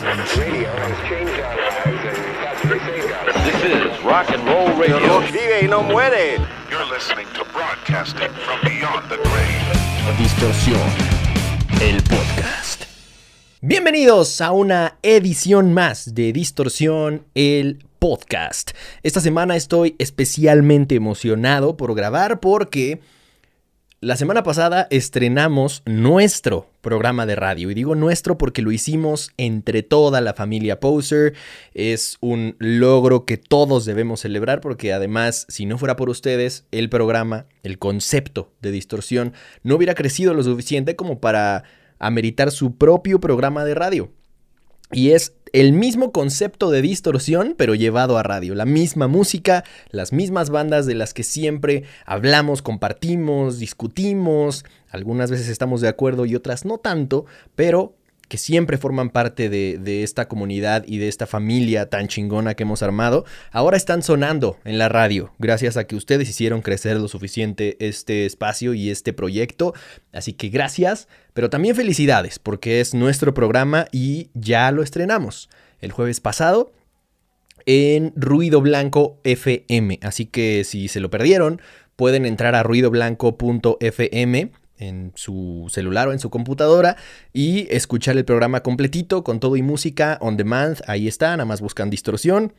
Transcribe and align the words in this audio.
This 0.00 0.08
is 3.64 4.02
rock 4.02 4.30
and 4.30 4.42
roll 4.46 4.74
radio. 4.78 5.20
Vive 5.20 5.60
y 5.62 5.68
no 5.68 5.82
muere. 5.82 6.38
You're 6.70 6.86
listening 6.86 7.26
to 7.34 7.44
broadcasting 7.52 8.30
from 8.30 8.60
beyond 8.62 9.10
the 9.10 9.18
grave. 9.18 10.16
Distorsión, 10.16 10.80
el 11.82 12.02
podcast. 12.04 12.84
Bienvenidos 13.60 14.40
a 14.40 14.52
una 14.52 14.96
edición 15.02 15.74
más 15.74 16.14
de 16.14 16.32
Distorsión, 16.32 17.26
el 17.34 17.84
podcast. 17.98 18.70
Esta 19.02 19.20
semana 19.20 19.54
estoy 19.54 19.96
especialmente 19.98 20.94
emocionado 20.94 21.76
por 21.76 21.94
grabar 21.94 22.40
porque 22.40 23.02
la 24.02 24.16
semana 24.16 24.42
pasada 24.42 24.86
estrenamos 24.88 25.82
nuestro 25.84 26.70
programa 26.80 27.26
de 27.26 27.36
radio 27.36 27.70
y 27.70 27.74
digo 27.74 27.94
nuestro 27.94 28.38
porque 28.38 28.62
lo 28.62 28.72
hicimos 28.72 29.30
entre 29.36 29.82
toda 29.82 30.22
la 30.22 30.32
familia 30.32 30.80
Poser. 30.80 31.34
Es 31.74 32.16
un 32.22 32.56
logro 32.58 33.26
que 33.26 33.36
todos 33.36 33.84
debemos 33.84 34.20
celebrar 34.20 34.62
porque 34.62 34.94
además 34.94 35.44
si 35.50 35.66
no 35.66 35.76
fuera 35.76 35.96
por 35.96 36.08
ustedes 36.08 36.64
el 36.70 36.88
programa, 36.88 37.44
el 37.62 37.78
concepto 37.78 38.50
de 38.62 38.70
distorsión 38.70 39.34
no 39.64 39.76
hubiera 39.76 39.94
crecido 39.94 40.32
lo 40.32 40.42
suficiente 40.42 40.96
como 40.96 41.20
para 41.20 41.64
ameritar 41.98 42.52
su 42.52 42.78
propio 42.78 43.20
programa 43.20 43.66
de 43.66 43.74
radio. 43.74 44.12
Y 44.92 45.10
es 45.10 45.36
el 45.52 45.72
mismo 45.72 46.12
concepto 46.12 46.70
de 46.70 46.82
distorsión, 46.82 47.54
pero 47.56 47.74
llevado 47.74 48.18
a 48.18 48.22
radio. 48.22 48.54
La 48.54 48.64
misma 48.66 49.08
música, 49.08 49.64
las 49.90 50.12
mismas 50.12 50.50
bandas 50.50 50.86
de 50.86 50.94
las 50.94 51.14
que 51.14 51.22
siempre 51.22 51.84
hablamos, 52.04 52.62
compartimos, 52.62 53.58
discutimos. 53.58 54.64
Algunas 54.90 55.30
veces 55.30 55.48
estamos 55.48 55.80
de 55.80 55.88
acuerdo 55.88 56.26
y 56.26 56.34
otras 56.34 56.64
no 56.64 56.78
tanto, 56.78 57.26
pero 57.54 57.94
que 58.30 58.38
siempre 58.38 58.78
forman 58.78 59.10
parte 59.10 59.50
de, 59.50 60.02
esta 60.04 60.28
comunidad 60.28 60.84
y 60.86 60.98
de 60.98 61.08
esta 61.08 61.26
familia 61.26 61.90
tan 61.90 62.06
chingona 62.06 62.54
que 62.54 62.62
hemos 62.62 62.80
armado, 62.80 63.24
ahora 63.50 63.76
están 63.76 64.04
sonando 64.04 64.56
en 64.64 64.78
la 64.78 64.88
radio, 64.88 65.32
gracias 65.40 65.76
a 65.76 65.84
que 65.84 65.96
ustedes 65.96 66.30
hicieron 66.30 66.62
crecer 66.62 66.96
lo 66.96 67.08
suficiente 67.08 67.76
este 67.80 68.26
espacio 68.26 68.72
y 68.72 68.88
este 68.88 69.12
proyecto. 69.12 69.74
Así 70.12 70.32
que 70.32 70.48
gracias, 70.48 71.08
pero 71.34 71.50
también 71.50 71.74
felicidades, 71.74 72.38
porque 72.38 72.80
es 72.80 72.94
nuestro 72.94 73.34
programa 73.34 73.88
y 73.90 74.30
ya 74.34 74.70
lo 74.70 74.84
estrenamos 74.84 75.50
el 75.80 75.90
jueves 75.90 76.20
pasado 76.20 76.72
en 77.66 78.12
Ruido 78.14 78.60
Blanco 78.60 79.18
FM. 79.24 79.98
Así 80.02 80.26
que 80.26 80.62
si 80.62 80.86
se 80.86 81.00
lo 81.00 81.10
perdieron, 81.10 81.60
pueden 81.96 82.26
entrar 82.26 82.54
a 82.54 82.62
ruidoblanco.fm 82.62 84.52
en 84.80 85.12
su 85.14 85.66
celular 85.70 86.08
o 86.08 86.12
en 86.12 86.18
su 86.18 86.30
computadora 86.30 86.96
y 87.32 87.72
escuchar 87.72 88.16
el 88.16 88.24
programa 88.24 88.62
completito 88.62 89.22
con 89.22 89.38
todo 89.38 89.56
y 89.56 89.62
música 89.62 90.18
on 90.20 90.36
demand. 90.36 90.80
Ahí 90.86 91.06
está, 91.06 91.30
nada 91.30 91.44
más 91.44 91.60
buscan 91.60 91.90
distorsión 91.90 92.52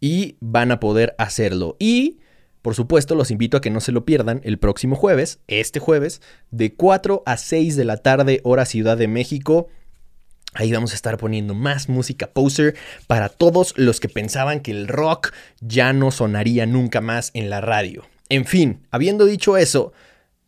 y 0.00 0.36
van 0.40 0.70
a 0.70 0.80
poder 0.80 1.14
hacerlo. 1.18 1.76
Y 1.78 2.20
por 2.66 2.74
supuesto, 2.74 3.14
los 3.14 3.30
invito 3.30 3.56
a 3.56 3.60
que 3.60 3.70
no 3.70 3.80
se 3.80 3.92
lo 3.92 4.04
pierdan 4.04 4.40
el 4.42 4.58
próximo 4.58 4.96
jueves, 4.96 5.38
este 5.46 5.78
jueves, 5.78 6.20
de 6.50 6.74
4 6.74 7.22
a 7.24 7.36
6 7.36 7.76
de 7.76 7.84
la 7.84 7.98
tarde, 7.98 8.40
hora 8.42 8.64
Ciudad 8.64 8.96
de 8.96 9.06
México. 9.06 9.68
Ahí 10.52 10.72
vamos 10.72 10.90
a 10.90 10.96
estar 10.96 11.16
poniendo 11.16 11.54
más 11.54 11.88
música 11.88 12.26
poser 12.26 12.74
para 13.06 13.28
todos 13.28 13.72
los 13.76 14.00
que 14.00 14.08
pensaban 14.08 14.58
que 14.58 14.72
el 14.72 14.88
rock 14.88 15.32
ya 15.60 15.92
no 15.92 16.10
sonaría 16.10 16.66
nunca 16.66 17.00
más 17.00 17.30
en 17.34 17.50
la 17.50 17.60
radio. 17.60 18.04
En 18.28 18.46
fin, 18.46 18.80
habiendo 18.90 19.26
dicho 19.26 19.56
eso, 19.56 19.92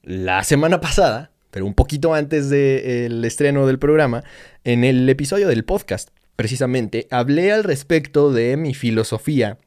la 0.02 0.44
semana 0.44 0.80
pasada, 0.80 1.30
pero 1.50 1.66
un 1.66 1.74
poquito 1.74 2.14
antes 2.14 2.50
del 2.50 3.24
estreno 3.24 3.66
del 3.66 3.78
programa, 3.78 4.24
en 4.64 4.84
el 4.84 5.08
episodio 5.08 5.48
del 5.48 5.64
podcast, 5.64 6.10
precisamente, 6.36 7.08
hablé 7.10 7.52
al 7.52 7.64
respecto 7.64 8.32
de 8.32 8.56
mi 8.56 8.74
filosofía 8.74 9.58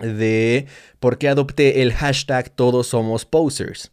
de 0.00 0.66
por 1.00 1.18
qué 1.18 1.28
adopté 1.28 1.82
el 1.82 1.92
hashtag 1.92 2.50
todos 2.50 2.88
somos 2.88 3.24
posers. 3.24 3.90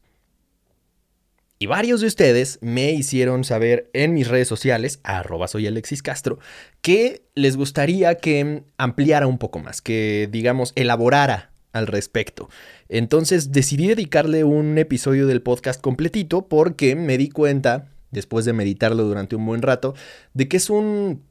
Y 1.58 1.68
varios 1.68 2.02
de 2.02 2.08
ustedes 2.08 2.60
me 2.62 2.92
hicieron 2.92 3.46
saber 3.46 3.90
en 3.94 4.14
mis 4.14 4.28
redes 4.28 4.48
sociales, 4.48 5.00
arroba 5.04 5.48
soy 5.48 5.68
Alexis 5.68 6.04
Castro, 6.04 6.38
que 6.82 7.24
les 7.34 7.56
gustaría 7.56 8.16
que 8.16 8.64
ampliara 8.78 9.26
un 9.26 9.38
poco 9.38 9.60
más, 9.60 9.82
que 9.82 10.28
digamos 10.30 10.74
elaborara 10.76 11.55
al 11.76 11.88
respecto. 11.88 12.50
Entonces 12.88 13.52
decidí 13.52 13.88
dedicarle 13.88 14.46
un 14.46 14.78
episodio 14.78 15.28
del 15.28 15.42
podcast 15.42 15.82
completito 15.82 16.48
porque 16.48 16.96
me 16.96 17.18
di 17.18 17.30
cuenta, 17.30 17.90
después 18.12 18.46
de 18.46 18.54
meditarlo 18.54 19.04
durante 19.04 19.36
un 19.36 19.46
buen 19.46 19.62
rato, 19.62 19.94
de 20.34 20.48
que 20.48 20.58
es 20.58 20.70
un 20.70 21.22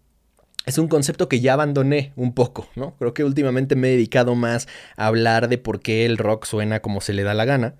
es 0.66 0.78
un 0.78 0.88
concepto 0.88 1.28
que 1.28 1.40
ya 1.40 1.54
abandoné 1.54 2.12
un 2.16 2.34
poco, 2.34 2.68
¿no? 2.74 2.94
Creo 2.98 3.12
que 3.12 3.24
últimamente 3.24 3.76
me 3.76 3.88
he 3.88 3.90
dedicado 3.92 4.34
más 4.34 4.66
a 4.96 5.06
hablar 5.06 5.48
de 5.48 5.58
por 5.58 5.80
qué 5.80 6.06
el 6.06 6.16
rock 6.16 6.46
suena 6.46 6.80
como 6.80 7.00
se 7.00 7.12
le 7.12 7.22
da 7.22 7.34
la 7.34 7.44
gana. 7.44 7.74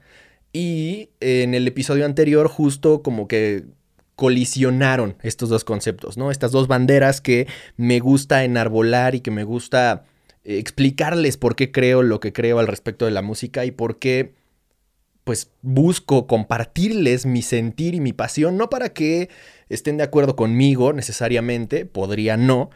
Y 0.53 1.11
en 1.21 1.55
el 1.55 1.67
episodio 1.67 2.05
anterior 2.05 2.49
justo 2.49 3.03
como 3.03 3.27
que 3.27 3.65
colisionaron 4.17 5.17
estos 5.23 5.49
dos 5.49 5.65
conceptos, 5.65 6.17
¿no? 6.17 6.31
Estas 6.31 6.53
dos 6.53 6.69
banderas 6.69 7.21
que 7.21 7.47
me 7.77 8.01
gusta 8.01 8.45
enarbolar 8.45 9.15
y 9.15 9.21
que 9.21 9.31
me 9.31 9.45
gusta 9.45 10.05
explicarles 10.45 11.37
por 11.37 11.57
qué 11.57 11.73
creo 11.73 12.03
lo 12.03 12.21
que 12.21 12.33
creo 12.33 12.59
al 12.59 12.67
respecto 12.67 13.05
de 13.05 13.11
la 13.11 13.23
música 13.23 13.65
y 13.65 13.71
por 13.71 13.99
qué 13.99 14.35
pues 15.25 15.51
busco 15.63 16.27
compartirles 16.27 17.25
mi 17.25 17.41
sentir 17.41 17.95
y 17.95 18.01
mi 18.01 18.13
pasión, 18.13 18.59
no 18.59 18.69
para 18.69 18.91
que 18.91 19.31
estén 19.71 19.97
de 19.97 20.05
acuerdo 20.05 20.37
conmigo 20.37 20.93
necesariamente, 20.93 21.87
podría 21.87 22.37
no, 22.37 22.71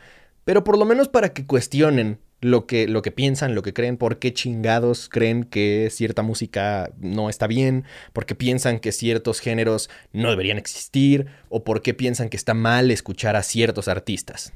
pero 0.45 0.65
por 0.65 0.79
lo 0.79 0.87
menos 0.87 1.09
para 1.09 1.35
que 1.35 1.47
cuestionen 1.47 2.19
lo 2.41 2.67
que, 2.67 2.89
lo 2.89 3.03
que 3.03 3.11
piensan, 3.11 3.55
lo 3.55 3.63
que 3.63 3.75
creen, 3.75 3.99
por 3.99 4.19
qué 4.19 4.33
chingados 4.33 5.09
creen 5.09 5.45
que 5.45 5.89
cierta 5.91 6.23
música 6.23 6.91
no 6.99 7.29
está 7.29 7.47
bien, 7.47 7.85
por 8.15 8.25
qué 8.25 8.35
piensan 8.35 8.79
que 8.79 8.93
ciertos 8.93 9.41
géneros 9.41 9.91
no 10.13 10.31
deberían 10.31 10.57
existir, 10.57 11.27
o 11.51 11.65
por 11.65 11.83
qué 11.83 11.93
piensan 11.95 12.31
que 12.31 12.37
está 12.37 12.55
mal 12.55 12.91
escuchar 12.91 13.37
a 13.37 13.43
ciertos 13.43 13.89
artistas. 13.89 14.53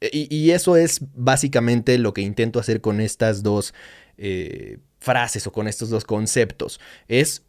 Y, 0.00 0.50
eso 0.50 0.76
es 0.76 1.00
básicamente 1.14 1.96
lo 1.98 2.12
que 2.12 2.20
intento 2.20 2.60
hacer 2.60 2.80
con 2.82 3.00
estas 3.00 3.42
dos 3.42 3.72
eh, 4.18 4.78
frases 4.98 5.46
o 5.46 5.52
con 5.52 5.68
estos 5.68 5.88
dos 5.88 6.04
conceptos. 6.04 6.80
Es 7.08 7.42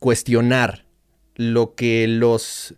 cuestionar 0.00 0.84
lo 1.34 1.74
que 1.74 2.06
los 2.06 2.74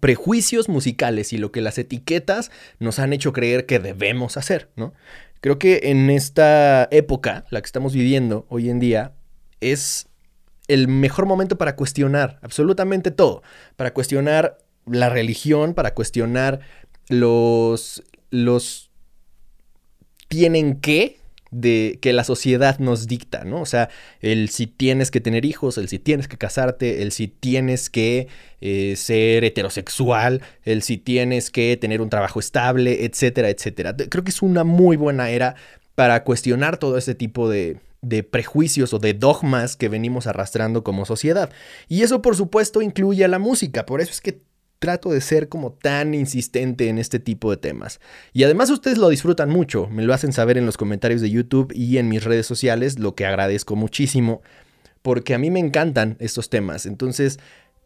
prejuicios 0.00 0.68
musicales 0.68 1.32
y 1.32 1.38
lo 1.38 1.52
que 1.52 1.60
las 1.60 1.78
etiquetas 1.78 2.50
nos 2.78 2.98
han 2.98 3.12
hecho 3.12 3.32
creer 3.32 3.66
que 3.66 3.78
debemos 3.78 4.36
hacer, 4.36 4.70
¿no? 4.76 4.94
Creo 5.40 5.58
que 5.58 5.80
en 5.84 6.08
esta 6.08 6.86
época, 6.92 7.44
la 7.50 7.60
que 7.60 7.66
estamos 7.66 7.92
viviendo 7.92 8.46
hoy 8.48 8.70
en 8.70 8.78
día, 8.78 9.12
es 9.60 10.08
el 10.68 10.86
mejor 10.86 11.26
momento 11.26 11.58
para 11.58 11.74
cuestionar 11.74 12.38
absolutamente 12.42 13.10
todo, 13.10 13.42
para 13.74 13.92
cuestionar 13.92 14.58
la 14.86 15.08
religión, 15.08 15.74
para 15.74 15.94
cuestionar 15.94 16.60
los, 17.12 18.02
los 18.30 18.90
tienen 20.28 20.80
que 20.80 21.18
de 21.50 21.98
que 22.00 22.14
la 22.14 22.24
sociedad 22.24 22.78
nos 22.78 23.06
dicta, 23.06 23.44
¿no? 23.44 23.60
O 23.60 23.66
sea, 23.66 23.90
el 24.20 24.48
si 24.48 24.66
tienes 24.66 25.10
que 25.10 25.20
tener 25.20 25.44
hijos, 25.44 25.76
el 25.76 25.88
si 25.88 25.98
tienes 25.98 26.26
que 26.26 26.38
casarte, 26.38 27.02
el 27.02 27.12
si 27.12 27.28
tienes 27.28 27.90
que 27.90 28.28
eh, 28.62 28.96
ser 28.96 29.44
heterosexual, 29.44 30.40
el 30.64 30.82
si 30.82 30.96
tienes 30.96 31.50
que 31.50 31.76
tener 31.76 32.00
un 32.00 32.08
trabajo 32.08 32.40
estable, 32.40 33.04
etcétera, 33.04 33.50
etcétera. 33.50 33.94
Creo 33.94 34.24
que 34.24 34.30
es 34.30 34.40
una 34.40 34.64
muy 34.64 34.96
buena 34.96 35.28
era 35.28 35.54
para 35.94 36.24
cuestionar 36.24 36.78
todo 36.78 36.96
ese 36.96 37.14
tipo 37.14 37.50
de, 37.50 37.76
de 38.00 38.22
prejuicios 38.22 38.94
o 38.94 38.98
de 38.98 39.12
dogmas 39.12 39.76
que 39.76 39.90
venimos 39.90 40.26
arrastrando 40.26 40.82
como 40.82 41.04
sociedad. 41.04 41.50
Y 41.86 42.02
eso 42.02 42.22
por 42.22 42.34
supuesto 42.34 42.80
incluye 42.80 43.26
a 43.26 43.28
la 43.28 43.38
música, 43.38 43.84
por 43.84 44.00
eso 44.00 44.12
es 44.12 44.22
que 44.22 44.40
trato 44.82 45.12
de 45.12 45.20
ser 45.20 45.48
como 45.48 45.70
tan 45.70 46.12
insistente 46.12 46.88
en 46.88 46.98
este 46.98 47.20
tipo 47.20 47.52
de 47.52 47.56
temas. 47.56 48.00
Y 48.32 48.42
además 48.42 48.68
ustedes 48.68 48.98
lo 48.98 49.10
disfrutan 49.10 49.48
mucho, 49.48 49.86
me 49.86 50.02
lo 50.02 50.12
hacen 50.12 50.32
saber 50.32 50.58
en 50.58 50.66
los 50.66 50.76
comentarios 50.76 51.20
de 51.20 51.30
YouTube 51.30 51.72
y 51.72 51.98
en 51.98 52.08
mis 52.08 52.24
redes 52.24 52.46
sociales, 52.46 52.98
lo 52.98 53.14
que 53.14 53.24
agradezco 53.24 53.76
muchísimo, 53.76 54.42
porque 55.00 55.34
a 55.34 55.38
mí 55.38 55.52
me 55.52 55.60
encantan 55.60 56.16
estos 56.18 56.50
temas. 56.50 56.84
Entonces, 56.84 57.38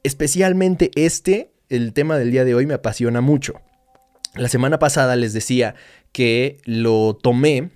especialmente 0.05 0.91
este, 0.95 1.53
el 1.69 1.93
tema 1.93 2.17
del 2.17 2.31
día 2.31 2.47
de 2.47 2.55
hoy 2.55 2.65
me 2.65 2.73
apasiona 2.73 3.21
mucho. 3.21 3.61
La 4.35 4.49
semana 4.49 4.79
pasada 4.79 5.17
les 5.17 5.35
decía 5.35 5.75
que 6.13 6.57
lo 6.65 7.15
tomé 7.15 7.73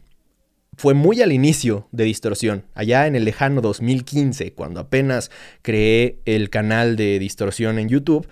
fue 0.78 0.94
muy 0.94 1.20
al 1.20 1.30
inicio 1.30 1.88
de 1.92 2.04
Distorsión, 2.04 2.64
allá 2.74 3.06
en 3.06 3.16
el 3.16 3.26
lejano 3.26 3.60
2015, 3.60 4.54
cuando 4.54 4.80
apenas 4.80 5.30
creé 5.60 6.20
el 6.24 6.48
canal 6.48 6.96
de 6.96 7.18
Distorsión 7.18 7.78
en 7.78 7.90
YouTube, 7.90 8.26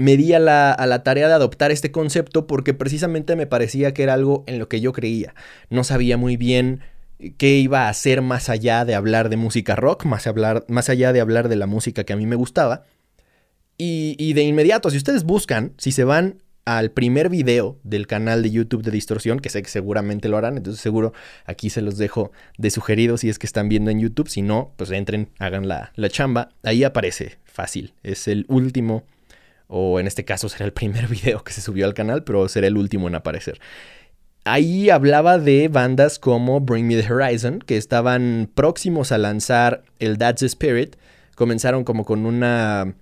me 0.00 0.16
di 0.16 0.32
a 0.32 0.38
la, 0.38 1.02
tarea 1.04 1.28
de 1.28 1.34
adoptar 1.34 1.70
este 1.70 1.92
concepto 1.92 2.46
porque 2.46 2.72
precisamente 2.72 3.36
me 3.36 3.46
parecía 3.46 3.92
que 3.92 4.02
era 4.02 4.14
algo 4.14 4.44
en 4.46 4.58
lo 4.58 4.66
que 4.68 4.80
yo 4.80 4.92
creía. 4.92 5.34
No 5.68 5.84
sabía 5.84 6.16
muy 6.16 6.38
bien 6.38 6.80
qué 7.36 7.58
iba 7.58 7.82
a 7.82 7.90
hacer 7.90 8.22
más 8.22 8.48
allá 8.48 8.86
de 8.86 8.94
hablar 8.94 9.28
de 9.28 9.36
música 9.36 9.76
rock, 9.76 10.06
más, 10.06 10.26
hablar, 10.26 10.64
más 10.68 10.88
allá 10.88 11.12
de 11.12 11.20
hablar 11.20 11.50
de 11.50 11.56
la 11.56 11.66
música 11.66 12.04
que 12.04 12.14
a 12.14 12.16
mí 12.16 12.26
me 12.26 12.36
gustaba. 12.36 12.84
Y, 13.76 14.32
de 14.34 14.42
inmediato, 14.42 14.90
si 14.90 14.98
ustedes 14.98 15.24
buscan, 15.24 15.72
si 15.78 15.92
se 15.92 16.04
van 16.04 16.42
al 16.66 16.90
primer 16.90 17.28
video 17.30 17.78
del 17.82 18.06
canal 18.06 18.42
de 18.42 18.50
YouTube 18.50 18.82
de 18.82 18.90
Distorsión, 18.90 19.40
que 19.40 19.48
sé 19.48 19.62
que 19.62 19.70
seguramente 19.70 20.28
lo 20.28 20.36
harán, 20.36 20.58
entonces 20.58 20.82
seguro 20.82 21.14
aquí 21.46 21.70
se 21.70 21.80
los 21.80 21.96
dejo 21.96 22.30
de 22.58 22.70
sugerido 22.70 23.16
si 23.16 23.30
es 23.30 23.38
que 23.38 23.46
están 23.46 23.68
viendo 23.70 23.90
en 23.90 24.00
YouTube, 24.00 24.28
si 24.28 24.42
no, 24.42 24.72
pues 24.76 24.90
entren, 24.90 25.30
hagan 25.38 25.66
la, 25.66 25.92
la 25.96 26.10
chamba, 26.10 26.50
ahí 26.62 26.84
aparece 26.84 27.38
fácil, 27.44 27.94
es 28.02 28.28
el 28.28 28.44
último, 28.48 29.04
o 29.70 30.00
en 30.00 30.06
este 30.06 30.24
caso 30.24 30.48
será 30.48 30.64
el 30.66 30.72
primer 30.72 31.06
video 31.08 31.42
que 31.42 31.52
se 31.52 31.60
subió 31.62 31.86
al 31.86 31.94
canal, 31.94 32.24
pero 32.24 32.48
será 32.48 32.66
el 32.66 32.76
último 32.76 33.08
en 33.08 33.14
aparecer. 33.14 33.60
Ahí 34.44 34.90
hablaba 34.90 35.38
de 35.38 35.68
bandas 35.68 36.18
como 36.18 36.60
Bring 36.60 36.86
Me 36.86 37.00
the 37.00 37.12
Horizon, 37.12 37.60
que 37.60 37.76
estaban 37.76 38.50
próximos 38.54 39.12
a 39.12 39.18
lanzar 39.18 39.84
el 39.98 40.18
That's 40.18 40.40
the 40.40 40.46
Spirit. 40.46 40.96
Comenzaron 41.36 41.84
como 41.84 42.04
con 42.04 42.26
una 42.26 42.94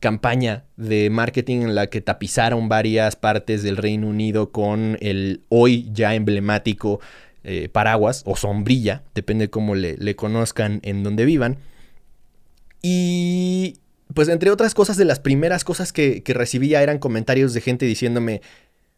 campaña 0.00 0.64
de 0.76 1.10
marketing 1.10 1.60
en 1.60 1.74
la 1.74 1.88
que 1.88 2.00
tapizaron 2.00 2.68
varias 2.68 3.16
partes 3.16 3.62
del 3.62 3.76
Reino 3.76 4.08
Unido 4.08 4.50
con 4.50 4.96
el 5.00 5.42
hoy 5.50 5.88
ya 5.92 6.14
emblemático 6.14 7.00
eh, 7.44 7.68
paraguas 7.68 8.22
o 8.26 8.36
sombrilla, 8.36 9.02
depende 9.14 9.48
cómo 9.48 9.74
le, 9.74 9.96
le 9.96 10.16
conozcan 10.16 10.80
en 10.82 11.02
donde 11.02 11.24
vivan. 11.26 11.58
Y 12.82 13.76
pues 14.14 14.28
entre 14.28 14.50
otras 14.50 14.74
cosas, 14.74 14.96
de 14.96 15.04
las 15.04 15.20
primeras 15.20 15.64
cosas 15.64 15.92
que, 15.92 16.22
que 16.22 16.34
recibía 16.34 16.82
eran 16.82 16.98
comentarios 16.98 17.54
de 17.54 17.60
gente 17.60 17.86
diciéndome, 17.86 18.42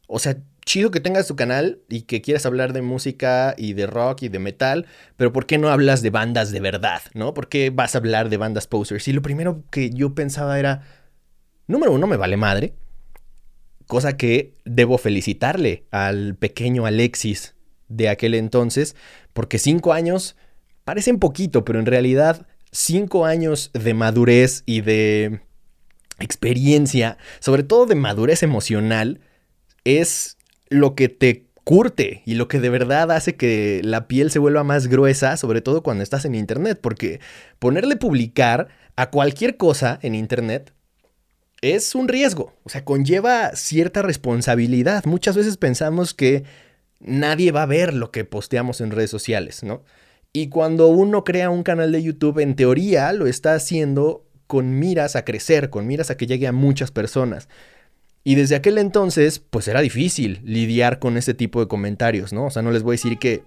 o 0.07 0.19
sea, 0.19 0.37
chido 0.65 0.91
que 0.91 1.01
tengas 1.01 1.27
tu 1.27 1.37
canal 1.37 1.81
y 1.89 2.03
que 2.03 2.21
quieras 2.21 2.47
hablar 2.47 2.73
de 2.73 2.83
música 2.83 3.55
y 3.57 3.73
de 3.73 3.87
rock 3.87 4.23
y 4.23 4.29
de 4.29 4.39
metal, 4.39 4.87
pero 5.17 5.33
¿por 5.33 5.47
qué 5.47 5.59
no 5.59 5.69
hablas 5.69 6.03
de 6.03 6.11
bandas 6.11 6.51
de 6.51 6.61
verdad? 6.61 7.03
¿No? 7.15 7.35
¿Por 7.35 7.49
qué 7.49 7.71
vas 7.71 7.95
a 7.95 7.99
hablar 7.99 8.29
de 8.29 8.37
bandas 8.37 8.67
posers? 8.67 9.09
Y 9.09 9.13
lo 9.13 9.23
primero 9.23 9.65
que 9.71 9.91
yo 9.91 10.15
pensaba 10.15 10.59
era, 10.59 10.83
número 11.67 11.93
uno, 11.93 12.07
me 12.07 12.17
vale 12.17 12.37
madre. 12.37 12.75
Cosa 13.87 14.17
que 14.17 14.55
debo 14.65 14.99
felicitarle 14.99 15.87
al 15.91 16.37
pequeño 16.37 16.87
Alexis 16.87 17.55
de 17.89 18.09
aquel 18.09 18.35
entonces, 18.35 18.97
porque 19.33 19.59
cinco 19.59 19.93
años 19.93 20.37
parecen 20.85 21.19
poquito, 21.19 21.65
pero 21.65 21.79
en 21.79 21.87
realidad 21.87 22.47
cinco 22.73 23.27
años 23.27 23.71
de 23.75 23.95
madurez 23.95 24.65
y 24.67 24.81
de 24.81 25.41
experiencia, 26.19 27.19
sobre 27.39 27.63
todo 27.63 27.87
de 27.87 27.95
madurez 27.95 28.43
emocional, 28.43 29.21
es 29.85 30.37
lo 30.69 30.95
que 30.95 31.09
te 31.09 31.47
curte 31.65 32.23
y 32.25 32.35
lo 32.35 32.49
que 32.49 32.59
de 32.59 32.71
verdad 32.71 33.13
hace 33.13 33.37
que 33.37 33.81
la 33.85 34.09
piel 34.09 34.31
se 34.31 34.39
vuelva 34.39 34.65
más 34.65 34.89
gruesa, 34.89 35.37
sobre 35.37 35.61
todo 35.61 35.83
cuando 35.83 36.03
estás 36.03 36.25
en 36.25 36.35
Internet, 36.35 36.81
porque 36.81 37.21
ponerle 37.59 37.97
publicar 37.97 38.69
a 38.97 39.11
cualquier 39.11 39.57
cosa 39.57 39.99
en 40.03 40.15
Internet 40.15 40.73
es 41.61 41.95
un 41.95 42.09
riesgo, 42.09 42.53
o 42.65 42.69
sea, 42.69 42.85
conlleva 42.85 43.55
cierta 43.55 44.03
responsabilidad. 44.03 45.05
Muchas 45.05 45.37
veces 45.37 45.57
pensamos 45.57 46.13
que 46.13 46.43
nadie 46.99 47.53
va 47.53 47.63
a 47.63 47.67
ver 47.67 47.95
lo 47.95 48.11
que 48.11 48.25
posteamos 48.25 48.81
en 48.81 48.91
redes 48.91 49.11
sociales, 49.11 49.63
¿no? 49.63 49.85
Y 50.33 50.49
cuando 50.49 50.89
uno 50.89 51.25
crea 51.25 51.51
un 51.51 51.63
canal 51.63 51.93
de 51.93 52.03
YouTube, 52.03 52.39
en 52.39 52.57
teoría 52.57 53.13
lo 53.13 53.27
está 53.27 53.55
haciendo 53.55 54.25
con 54.47 54.79
miras 54.79 55.17
a 55.17 55.25
crecer, 55.25 55.71
con 55.71 55.87
miras 55.87 56.11
a 56.11 56.17
que 56.17 56.27
llegue 56.27 56.47
a 56.47 56.53
muchas 56.53 56.91
personas. 56.91 57.49
Y 58.25 58.37
desde 58.37 58.55
aquel 58.55 58.79
entonces, 58.79 59.41
pues 59.41 59.69
era 59.69 59.81
difícil 59.81 60.41
lidiar 60.45 60.99
con 60.99 61.17
ese 61.17 61.35
tipo 61.35 61.61
de 61.61 61.69
comentarios, 61.69 62.33
¿no? 62.33 62.47
O 62.47 62.51
sea, 62.51 62.63
no 62.63 62.71
les 62.71 62.83
voy 62.83 62.93
a 62.93 62.99
decir 62.99 63.19
que, 63.19 63.43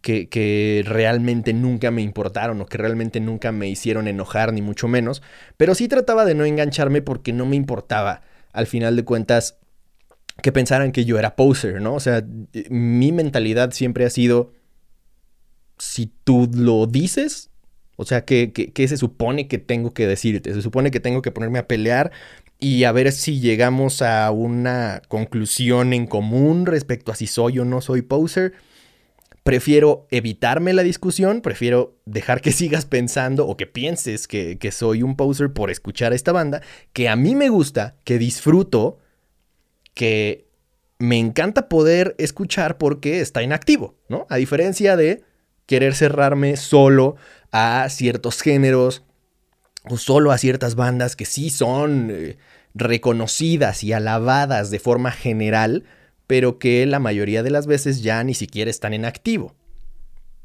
que, 0.00 0.28
que, 0.28 0.82
realmente 0.84 1.52
nunca 1.52 1.90
me 1.90 2.02
importaron 2.02 2.60
o 2.60 2.66
que 2.66 2.78
realmente 2.78 3.20
nunca 3.20 3.52
me 3.52 3.68
hicieron 3.68 4.08
enojar, 4.08 4.52
ni 4.52 4.62
mucho 4.62 4.88
menos. 4.88 5.22
Pero 5.56 5.74
sí 5.74 5.88
trataba 5.88 6.24
de 6.24 6.34
no 6.34 6.44
engancharme 6.44 7.02
porque 7.02 7.32
no 7.32 7.46
me 7.46 7.56
importaba, 7.56 8.22
al 8.52 8.66
final 8.66 8.96
de 8.96 9.04
cuentas, 9.04 9.58
que 10.42 10.52
pensaran 10.52 10.92
que 10.92 11.04
yo 11.04 11.18
era 11.18 11.36
poser, 11.36 11.80
¿no? 11.80 11.94
O 11.94 12.00
sea, 12.00 12.24
mi 12.68 13.12
mentalidad 13.12 13.70
siempre 13.70 14.04
ha 14.04 14.10
sido, 14.10 14.52
si 15.80 16.12
tú 16.24 16.48
lo 16.54 16.86
dices, 16.86 17.50
o 17.96 18.04
sea, 18.04 18.24
¿qué, 18.24 18.72
se 18.76 18.96
supone 18.96 19.48
que 19.48 19.58
tengo 19.58 19.92
que 19.92 20.06
decirte? 20.06 20.54
Se 20.54 20.62
supone 20.62 20.90
que 20.90 21.00
tengo 21.00 21.22
que 21.22 21.32
ponerme 21.32 21.58
a 21.58 21.66
pelear 21.66 22.12
y 22.58 22.84
a 22.84 22.92
ver 22.92 23.12
si 23.12 23.40
llegamos 23.40 24.02
a 24.02 24.30
una 24.30 25.02
conclusión 25.08 25.92
en 25.92 26.06
común 26.06 26.66
respecto 26.66 27.12
a 27.12 27.14
si 27.14 27.26
soy 27.26 27.58
o 27.58 27.64
no 27.64 27.80
soy 27.80 28.02
poser. 28.02 28.52
Prefiero 29.42 30.06
evitarme 30.10 30.74
la 30.74 30.82
discusión, 30.82 31.40
prefiero 31.40 31.96
dejar 32.04 32.42
que 32.42 32.52
sigas 32.52 32.84
pensando 32.84 33.46
o 33.46 33.56
que 33.56 33.66
pienses 33.66 34.28
que, 34.28 34.58
que 34.58 34.72
soy 34.72 35.02
un 35.02 35.16
poser 35.16 35.52
por 35.52 35.70
escuchar 35.70 36.12
a 36.12 36.16
esta 36.16 36.32
banda, 36.32 36.62
que 36.92 37.08
a 37.08 37.16
mí 37.16 37.34
me 37.34 37.48
gusta, 37.48 37.96
que 38.04 38.18
disfruto, 38.18 38.98
que 39.94 40.46
me 40.98 41.18
encanta 41.18 41.68
poder 41.68 42.14
escuchar 42.18 42.76
porque 42.76 43.20
está 43.20 43.42
inactivo, 43.42 43.96
¿no? 44.08 44.26
A 44.28 44.36
diferencia 44.36 44.96
de 44.96 45.22
querer 45.70 45.94
cerrarme 45.94 46.56
solo 46.56 47.14
a 47.52 47.86
ciertos 47.90 48.42
géneros 48.42 49.04
o 49.84 49.98
solo 49.98 50.32
a 50.32 50.38
ciertas 50.38 50.74
bandas 50.74 51.14
que 51.14 51.24
sí 51.24 51.48
son 51.48 52.08
eh, 52.10 52.38
reconocidas 52.74 53.84
y 53.84 53.92
alabadas 53.92 54.72
de 54.72 54.80
forma 54.80 55.12
general, 55.12 55.84
pero 56.26 56.58
que 56.58 56.84
la 56.86 56.98
mayoría 56.98 57.44
de 57.44 57.50
las 57.50 57.68
veces 57.68 58.02
ya 58.02 58.24
ni 58.24 58.34
siquiera 58.34 58.68
están 58.68 58.94
en 58.94 59.04
activo. 59.04 59.54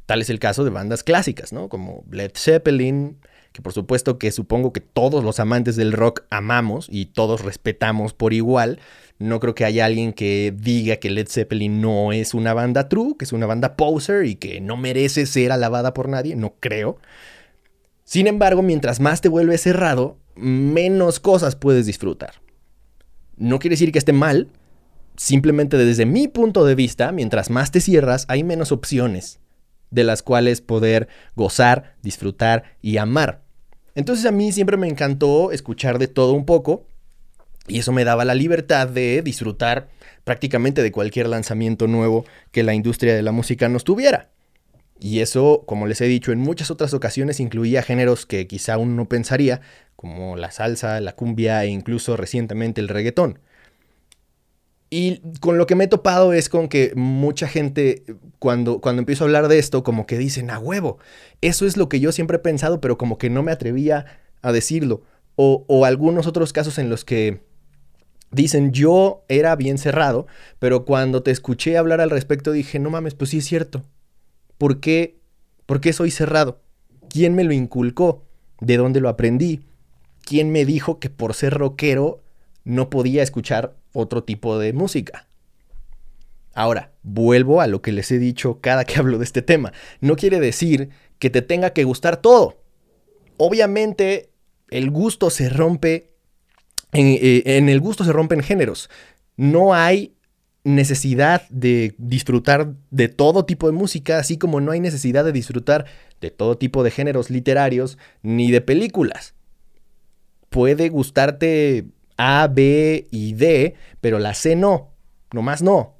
Tal 0.05 0.21
es 0.21 0.29
el 0.29 0.37
caso 0.37 0.63
de 0.63 0.69
bandas 0.69 1.03
clásicas, 1.03 1.51
¿no? 1.51 1.69
Como 1.69 2.03
Led 2.11 2.33
Zeppelin, 2.35 3.17
que 3.55 3.61
por 3.61 3.71
supuesto 3.71 4.19
que 4.19 4.33
supongo 4.33 4.73
que 4.73 4.81
todos 4.81 5.23
los 5.23 5.39
amantes 5.39 5.77
del 5.77 5.93
rock 5.93 6.23
amamos 6.29 6.87
y 6.91 7.05
todos 7.05 7.39
respetamos 7.39 8.13
por 8.13 8.33
igual. 8.33 8.79
No 9.17 9.39
creo 9.39 9.55
que 9.55 9.63
haya 9.63 9.85
alguien 9.85 10.11
que 10.11 10.53
diga 10.53 10.97
que 10.97 11.09
Led 11.09 11.29
Zeppelin 11.29 11.79
no 11.79 12.11
es 12.11 12.33
una 12.33 12.53
banda 12.53 12.89
true, 12.89 13.15
que 13.17 13.23
es 13.23 13.31
una 13.31 13.45
banda 13.45 13.77
poser 13.77 14.25
y 14.25 14.35
que 14.35 14.59
no 14.59 14.75
merece 14.75 15.25
ser 15.25 15.53
alabada 15.53 15.93
por 15.93 16.09
nadie, 16.09 16.35
no 16.35 16.55
creo. 16.59 16.97
Sin 18.03 18.27
embargo, 18.27 18.61
mientras 18.61 18.99
más 18.99 19.21
te 19.21 19.29
vuelves 19.29 19.61
cerrado, 19.61 20.17
menos 20.35 21.21
cosas 21.21 21.55
puedes 21.55 21.85
disfrutar. 21.85 22.33
No 23.37 23.59
quiere 23.59 23.75
decir 23.75 23.93
que 23.93 23.99
esté 23.99 24.11
mal, 24.11 24.49
simplemente 25.15 25.77
desde 25.77 26.05
mi 26.05 26.27
punto 26.27 26.65
de 26.65 26.75
vista, 26.75 27.13
mientras 27.13 27.49
más 27.49 27.71
te 27.71 27.79
cierras, 27.79 28.25
hay 28.27 28.43
menos 28.43 28.73
opciones 28.73 29.39
de 29.91 30.03
las 30.03 30.23
cuales 30.23 30.59
poder 30.59 31.07
gozar, 31.37 31.95
disfrutar 32.01 32.75
y 32.81 32.97
amar. 32.97 33.44
Entonces 33.95 34.25
a 34.25 34.31
mí 34.31 34.51
siempre 34.51 34.77
me 34.77 34.87
encantó 34.87 35.51
escuchar 35.51 35.99
de 35.99 36.07
todo 36.07 36.33
un 36.33 36.45
poco 36.45 36.85
y 37.67 37.79
eso 37.79 37.91
me 37.91 38.03
daba 38.03 38.25
la 38.25 38.35
libertad 38.35 38.87
de 38.87 39.21
disfrutar 39.21 39.87
prácticamente 40.23 40.83
de 40.83 40.91
cualquier 40.91 41.27
lanzamiento 41.27 41.87
nuevo 41.87 42.25
que 42.51 42.63
la 42.63 42.73
industria 42.73 43.15
de 43.15 43.23
la 43.23 43.31
música 43.31 43.69
nos 43.69 43.83
tuviera. 43.83 44.29
Y 44.99 45.19
eso, 45.19 45.63
como 45.65 45.87
les 45.87 45.99
he 46.01 46.05
dicho 46.05 46.31
en 46.31 46.39
muchas 46.39 46.71
otras 46.71 46.93
ocasiones, 46.93 47.39
incluía 47.39 47.83
géneros 47.83 48.25
que 48.25 48.47
quizá 48.47 48.77
uno 48.77 48.93
no 48.93 49.09
pensaría, 49.09 49.61
como 49.95 50.35
la 50.35 50.51
salsa, 50.51 51.01
la 51.01 51.15
cumbia 51.15 51.63
e 51.63 51.67
incluso 51.67 52.15
recientemente 52.15 52.81
el 52.81 52.87
reggaetón. 52.87 53.39
Y 54.89 55.21
con 55.39 55.57
lo 55.57 55.65
que 55.65 55.75
me 55.75 55.85
he 55.85 55.87
topado 55.87 56.33
es 56.33 56.47
con 56.47 56.69
que 56.69 56.93
mucha 56.95 57.47
gente, 57.47 58.03
cuando, 58.39 58.79
cuando 58.79 59.01
empiezo 59.01 59.23
a 59.23 59.27
hablar 59.27 59.47
de 59.47 59.57
esto, 59.57 59.83
como 59.83 60.05
que 60.05 60.17
dicen, 60.17 60.49
a 60.51 60.59
huevo, 60.59 60.99
eso 61.41 61.65
es 61.65 61.75
lo 61.75 61.89
que 61.89 61.99
yo 61.99 62.11
siempre 62.11 62.37
he 62.37 62.39
pensado, 62.39 62.79
pero 62.79 62.97
como 62.97 63.17
que 63.17 63.29
no 63.29 63.43
me 63.43 63.51
atrevía 63.51 64.05
a 64.41 64.51
decirlo. 64.51 65.01
O, 65.35 65.65
o 65.67 65.85
algunos 65.85 66.27
otros 66.27 66.53
casos 66.53 66.77
en 66.77 66.89
los 66.89 67.03
que 67.03 67.41
dicen, 68.31 68.71
yo 68.71 69.25
era 69.27 69.55
bien 69.55 69.77
cerrado, 69.77 70.27
pero 70.59 70.85
cuando 70.85 71.23
te 71.23 71.31
escuché 71.31 71.77
hablar 71.77 71.99
al 71.99 72.09
respecto 72.09 72.51
dije, 72.51 72.79
no 72.79 72.89
mames, 72.89 73.15
pues 73.15 73.31
sí 73.31 73.39
es 73.39 73.45
cierto. 73.45 73.83
¿Por 74.57 74.79
qué, 74.79 75.19
¿Por 75.65 75.81
qué 75.81 75.93
soy 75.93 76.11
cerrado? 76.11 76.61
¿Quién 77.09 77.33
me 77.33 77.43
lo 77.43 77.53
inculcó? 77.53 78.23
¿De 78.61 78.77
dónde 78.77 79.01
lo 79.01 79.09
aprendí? 79.09 79.61
¿Quién 80.21 80.51
me 80.51 80.65
dijo 80.65 80.99
que 80.99 81.09
por 81.09 81.33
ser 81.33 81.53
rockero 81.53 82.23
no 82.65 82.89
podía 82.89 83.23
escuchar 83.23 83.75
otro 83.93 84.23
tipo 84.23 84.59
de 84.59 84.73
música? 84.73 85.27
Ahora, 86.53 86.93
vuelvo 87.03 87.61
a 87.61 87.67
lo 87.67 87.81
que 87.81 87.91
les 87.91 88.11
he 88.11 88.19
dicho 88.19 88.59
cada 88.61 88.85
que 88.85 88.95
hablo 88.99 89.17
de 89.17 89.23
este 89.23 89.41
tema. 89.41 89.71
No 90.01 90.15
quiere 90.15 90.39
decir 90.39 90.89
que 91.19 91.29
te 91.29 91.41
tenga 91.41 91.71
que 91.71 91.83
gustar 91.83 92.17
todo. 92.17 92.57
Obviamente, 93.37 94.31
el 94.69 94.89
gusto 94.89 95.29
se 95.29 95.49
rompe. 95.49 96.11
En, 96.91 97.07
eh, 97.07 97.43
en 97.45 97.69
el 97.69 97.79
gusto 97.79 98.03
se 98.03 98.13
rompen 98.13 98.41
géneros. 98.41 98.89
No 99.35 99.73
hay 99.73 100.15
necesidad 100.63 101.47
de 101.49 101.93
disfrutar 101.97 102.73
de 102.89 103.07
todo 103.09 103.45
tipo 103.45 103.67
de 103.67 103.73
música, 103.73 104.17
así 104.17 104.37
como 104.37 104.61
no 104.61 104.71
hay 104.71 104.79
necesidad 104.79 105.23
de 105.23 105.31
disfrutar 105.31 105.85
de 106.21 106.31
todo 106.31 106.57
tipo 106.57 106.83
de 106.83 106.91
géneros 106.91 107.29
literarios 107.29 107.97
ni 108.23 108.51
de 108.51 108.61
películas. 108.61 109.35
Puede 110.49 110.89
gustarte 110.89 111.85
A, 112.17 112.47
B 112.47 113.07
y 113.11 113.33
D, 113.33 113.75
pero 114.01 114.19
la 114.19 114.33
C 114.33 114.55
no, 114.55 114.91
nomás 115.31 115.61
no. 115.61 115.95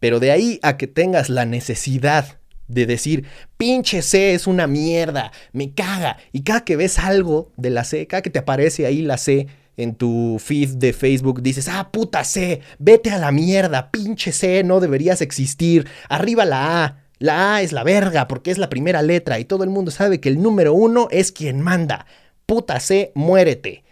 Pero 0.00 0.20
de 0.20 0.30
ahí 0.30 0.60
a 0.62 0.76
que 0.76 0.86
tengas 0.86 1.28
la 1.28 1.44
necesidad 1.44 2.38
de 2.68 2.86
decir, 2.86 3.24
pinche 3.56 4.02
C 4.02 4.34
es 4.34 4.46
una 4.46 4.66
mierda, 4.66 5.32
me 5.52 5.72
caga, 5.72 6.18
y 6.32 6.42
cada 6.42 6.64
que 6.64 6.76
ves 6.76 6.98
algo 6.98 7.52
de 7.56 7.70
la 7.70 7.84
C, 7.84 8.06
cada 8.06 8.22
que 8.22 8.30
te 8.30 8.38
aparece 8.38 8.86
ahí 8.86 9.02
la 9.02 9.16
C 9.16 9.48
en 9.78 9.94
tu 9.94 10.38
feed 10.40 10.70
de 10.74 10.92
Facebook 10.92 11.40
dices, 11.40 11.68
ah, 11.68 11.90
puta 11.90 12.24
C, 12.24 12.60
vete 12.78 13.10
a 13.10 13.18
la 13.18 13.32
mierda, 13.32 13.90
pinche 13.90 14.32
C, 14.32 14.64
no 14.64 14.80
deberías 14.80 15.22
existir, 15.22 15.86
arriba 16.08 16.44
la 16.44 16.84
A. 16.84 17.04
La 17.20 17.56
A 17.56 17.62
es 17.62 17.72
la 17.72 17.82
verga 17.82 18.28
porque 18.28 18.52
es 18.52 18.58
la 18.58 18.68
primera 18.68 19.02
letra 19.02 19.40
y 19.40 19.44
todo 19.44 19.64
el 19.64 19.70
mundo 19.70 19.90
sabe 19.90 20.20
que 20.20 20.28
el 20.28 20.40
número 20.40 20.72
uno 20.72 21.08
es 21.10 21.32
quien 21.32 21.60
manda. 21.60 22.06
Puta 22.46 22.78
C, 22.78 23.10
muérete. 23.14 23.82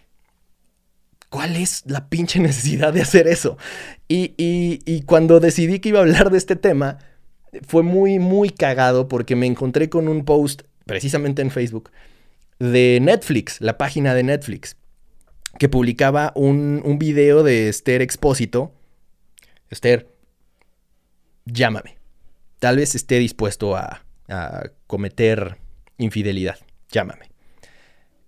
¿Cuál 1.29 1.55
es 1.55 1.83
la 1.85 2.09
pinche 2.09 2.39
necesidad 2.39 2.93
de 2.93 3.01
hacer 3.01 3.27
eso? 3.27 3.57
Y, 4.07 4.33
y, 4.37 5.01
cuando 5.01 5.39
decidí 5.39 5.79
que 5.79 5.89
iba 5.89 5.99
a 5.99 6.03
hablar 6.03 6.29
de 6.31 6.37
este 6.37 6.55
tema, 6.55 6.99
fue 7.67 7.83
muy, 7.83 8.19
muy 8.19 8.49
cagado 8.49 9.07
porque 9.07 9.35
me 9.35 9.45
encontré 9.45 9.89
con 9.89 10.07
un 10.07 10.23
post, 10.23 10.63
precisamente 10.85 11.41
en 11.41 11.51
Facebook, 11.51 11.91
de 12.59 12.99
Netflix, 13.01 13.59
la 13.59 13.77
página 13.77 14.13
de 14.13 14.23
Netflix, 14.23 14.77
que 15.59 15.69
publicaba 15.69 16.31
un, 16.35 16.81
un 16.85 16.97
video 16.97 17.43
de 17.43 17.67
Esther 17.69 18.01
Expósito. 18.01 18.73
Esther, 19.69 20.07
llámame. 21.45 21.97
Tal 22.59 22.77
vez 22.77 22.95
esté 22.95 23.19
dispuesto 23.19 23.75
a, 23.75 24.03
a 24.29 24.63
cometer 24.87 25.57
infidelidad. 25.97 26.57
Llámame. 26.89 27.29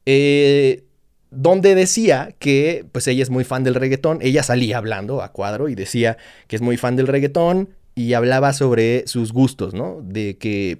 Eh, 0.05 0.83
donde 1.31 1.75
decía 1.75 2.35
que 2.39 2.85
pues 2.91 3.07
ella 3.07 3.23
es 3.23 3.29
muy 3.29 3.43
fan 3.43 3.63
del 3.63 3.75
reggaetón, 3.75 4.19
ella 4.21 4.43
salía 4.43 4.77
hablando 4.77 5.21
a 5.21 5.31
cuadro 5.31 5.69
y 5.69 5.75
decía 5.75 6.17
que 6.47 6.55
es 6.55 6.61
muy 6.61 6.77
fan 6.77 6.95
del 6.95 7.07
reggaetón 7.07 7.69
y 7.95 8.13
hablaba 8.13 8.53
sobre 8.53 9.05
sus 9.07 9.31
gustos, 9.31 9.73
¿no? 9.73 10.01
De 10.03 10.37
que 10.37 10.79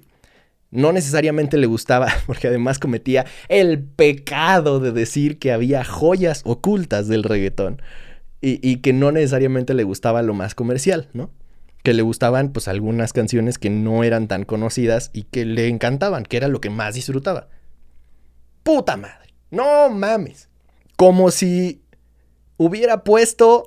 no 0.70 0.92
necesariamente 0.92 1.56
le 1.56 1.66
gustaba, 1.66 2.08
porque 2.26 2.48
además 2.48 2.78
cometía 2.78 3.26
el 3.48 3.80
pecado 3.80 4.80
de 4.80 4.92
decir 4.92 5.38
que 5.38 5.52
había 5.52 5.84
joyas 5.84 6.42
ocultas 6.44 7.08
del 7.08 7.22
reggaetón 7.22 7.80
y, 8.40 8.66
y 8.68 8.76
que 8.76 8.92
no 8.92 9.12
necesariamente 9.12 9.74
le 9.74 9.84
gustaba 9.84 10.22
lo 10.22 10.34
más 10.34 10.54
comercial, 10.54 11.08
¿no? 11.12 11.30
Que 11.82 11.94
le 11.94 12.02
gustaban 12.02 12.52
pues 12.52 12.68
algunas 12.68 13.12
canciones 13.12 13.58
que 13.58 13.70
no 13.70 14.04
eran 14.04 14.28
tan 14.28 14.44
conocidas 14.44 15.10
y 15.12 15.22
que 15.22 15.44
le 15.44 15.68
encantaban, 15.68 16.24
que 16.24 16.36
era 16.36 16.48
lo 16.48 16.60
que 16.60 16.70
más 16.70 16.94
disfrutaba. 16.94 17.48
Puta 18.62 18.96
madre. 18.96 19.29
No 19.50 19.90
mames. 19.90 20.48
Como 20.96 21.30
si 21.30 21.82
hubiera 22.56 23.04
puesto 23.04 23.64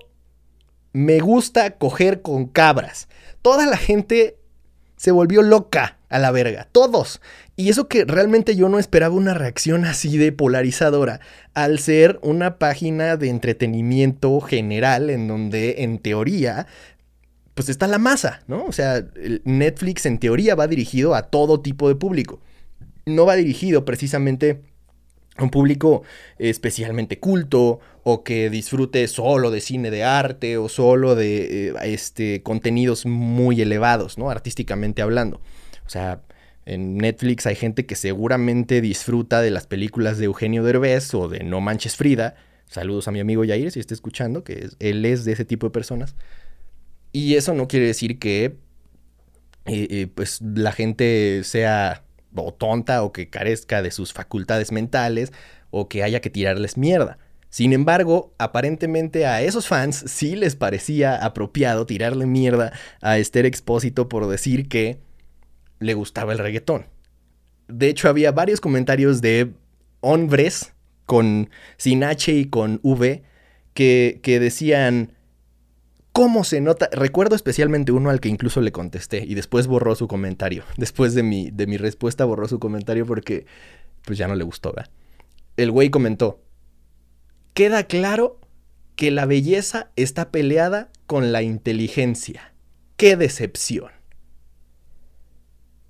me 0.93 1.19
gusta 1.19 1.71
coger 1.77 2.21
con 2.21 2.45
cabras. 2.45 3.09
Toda 3.41 3.65
la 3.65 3.77
gente 3.77 4.37
se 4.95 5.11
volvió 5.11 5.41
loca 5.41 5.97
a 6.07 6.19
la 6.19 6.31
verga. 6.31 6.67
Todos. 6.71 7.19
Y 7.55 7.69
eso 7.69 7.87
que 7.87 8.05
realmente 8.05 8.55
yo 8.55 8.69
no 8.69 8.79
esperaba 8.79 9.15
una 9.15 9.33
reacción 9.33 9.85
así 9.85 10.17
de 10.17 10.31
polarizadora 10.31 11.19
al 11.53 11.79
ser 11.79 12.19
una 12.21 12.57
página 12.57 13.17
de 13.17 13.29
entretenimiento 13.29 14.39
general 14.39 15.09
en 15.09 15.27
donde 15.27 15.83
en 15.83 15.99
teoría 15.99 16.67
pues 17.55 17.69
está 17.69 17.85
la 17.87 17.99
masa, 17.99 18.41
¿no? 18.47 18.65
O 18.65 18.71
sea, 18.71 19.05
Netflix 19.43 20.07
en 20.07 20.17
teoría 20.17 20.55
va 20.55 20.67
dirigido 20.67 21.13
a 21.13 21.23
todo 21.23 21.61
tipo 21.61 21.87
de 21.87 21.95
público. 21.95 22.39
No 23.05 23.25
va 23.25 23.35
dirigido 23.35 23.85
precisamente 23.85 24.61
un 25.39 25.49
público 25.49 26.03
especialmente 26.37 27.19
culto 27.19 27.79
o 28.03 28.23
que 28.23 28.49
disfrute 28.49 29.07
solo 29.07 29.49
de 29.49 29.61
cine 29.61 29.89
de 29.89 30.03
arte 30.03 30.57
o 30.57 30.69
solo 30.69 31.15
de 31.15 31.69
eh, 31.69 31.73
este, 31.83 32.43
contenidos 32.43 33.05
muy 33.05 33.61
elevados, 33.61 34.17
¿no? 34.17 34.29
Artísticamente 34.29 35.01
hablando. 35.01 35.41
O 35.85 35.89
sea, 35.89 36.21
en 36.65 36.97
Netflix 36.97 37.45
hay 37.45 37.55
gente 37.55 37.85
que 37.85 37.95
seguramente 37.95 38.81
disfruta 38.81 39.41
de 39.41 39.51
las 39.51 39.67
películas 39.67 40.17
de 40.17 40.25
Eugenio 40.25 40.63
Derbez 40.63 41.13
o 41.13 41.27
de 41.27 41.43
No 41.43 41.61
Manches 41.61 41.95
Frida. 41.95 42.35
Saludos 42.67 43.07
a 43.07 43.11
mi 43.11 43.19
amigo 43.19 43.43
Yair 43.43 43.71
si 43.71 43.79
está 43.79 43.93
escuchando, 43.93 44.43
que 44.43 44.69
él 44.79 45.05
es 45.05 45.25
de 45.25 45.33
ese 45.33 45.45
tipo 45.45 45.67
de 45.67 45.71
personas. 45.71 46.15
Y 47.11 47.35
eso 47.35 47.53
no 47.53 47.67
quiere 47.67 47.87
decir 47.87 48.17
que 48.17 48.57
eh, 49.65 49.87
eh, 49.89 50.07
pues 50.13 50.41
la 50.41 50.71
gente 50.71 51.41
sea 51.43 52.02
o 52.35 52.53
tonta 52.53 53.03
o 53.03 53.11
que 53.11 53.29
carezca 53.29 53.81
de 53.81 53.91
sus 53.91 54.13
facultades 54.13 54.71
mentales 54.71 55.31
o 55.69 55.87
que 55.87 56.03
haya 56.03 56.21
que 56.21 56.29
tirarles 56.29 56.77
mierda. 56.77 57.17
Sin 57.49 57.71
embargo, 57.71 58.33
aparentemente 58.39 59.27
a 59.27 59.43
esos 59.43 59.67
fans 59.67 60.03
sí 60.07 60.35
les 60.35 60.55
parecía 60.55 61.23
apropiado 61.23 61.85
tirarle 61.85 62.25
mierda 62.25 62.73
a 63.01 63.19
Esther 63.19 63.45
Expósito 63.45 64.09
por 64.09 64.27
decir 64.27 64.67
que 64.67 64.99
le 65.79 65.93
gustaba 65.93 66.33
el 66.33 66.39
reggaetón. 66.39 66.87
De 67.67 67.89
hecho, 67.89 68.09
había 68.09 68.31
varios 68.31 68.59
comentarios 68.59 69.21
de 69.21 69.53
hombres 70.01 70.73
con 71.05 71.49
sin 71.77 72.03
H 72.03 72.33
y 72.33 72.45
con 72.45 72.79
V 72.81 73.23
que, 73.73 74.19
que 74.23 74.39
decían, 74.39 75.12
¿Cómo 76.13 76.43
se 76.43 76.61
nota? 76.61 76.89
Recuerdo 76.91 77.35
especialmente 77.35 77.91
uno 77.91 78.11
al 78.11 78.19
que 78.19 78.29
incluso 78.29 78.61
le 78.61 78.71
contesté 78.71 79.25
y 79.25 79.33
después 79.33 79.65
borró 79.65 79.95
su 79.95 80.07
comentario. 80.07 80.63
Después 80.77 81.15
de 81.15 81.23
mi, 81.23 81.49
de 81.49 81.65
mi 81.65 81.77
respuesta 81.77 82.23
borró 82.23 82.47
su 82.47 82.59
comentario 82.59 83.07
porque 83.07 83.47
pues 84.05 84.19
ya 84.19 84.27
no 84.27 84.35
le 84.35 84.43
gustó, 84.43 84.73
¿verdad? 84.73 84.91
El 85.57 85.71
güey 85.71 85.89
comentó, 85.89 86.39
queda 87.55 87.85
claro 87.85 88.39
que 88.95 89.09
la 89.09 89.25
belleza 89.25 89.89
está 89.95 90.29
peleada 90.29 90.91
con 91.07 91.31
la 91.31 91.41
inteligencia. 91.41 92.53
¡Qué 92.95 93.15
decepción! 93.17 93.91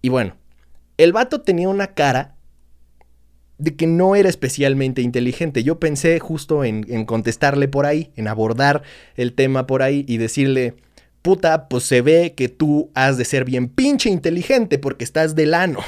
Y 0.01 0.07
bueno, 0.07 0.37
el 0.97 1.11
vato 1.11 1.41
tenía 1.41 1.67
una 1.67 1.87
cara 1.87 2.32
de 3.57 3.75
que 3.75 3.87
no 3.87 4.15
era 4.15 4.29
especialmente 4.29 5.01
inteligente. 5.01 5.63
Yo 5.63 5.79
pensé 5.79 6.19
justo 6.19 6.63
en, 6.63 7.05
contestarle 7.05 7.67
por 7.67 7.85
ahí, 7.85 8.11
en 8.15 8.27
abordar 8.27 8.83
el 9.15 9.33
tema 9.33 9.67
por 9.67 9.81
ahí 9.81 10.05
y 10.07 10.17
decirle, 10.17 10.75
puta, 11.21 11.67
pues 11.69 11.83
se 11.83 12.01
ve 12.01 12.33
que 12.35 12.49
tú 12.49 12.91
has 12.93 13.17
de 13.17 13.25
ser 13.25 13.45
bien 13.45 13.69
pinche 13.69 14.09
inteligente 14.09 14.79
porque 14.79 15.03
estás 15.03 15.35
del 15.35 15.53
ano. 15.53 15.79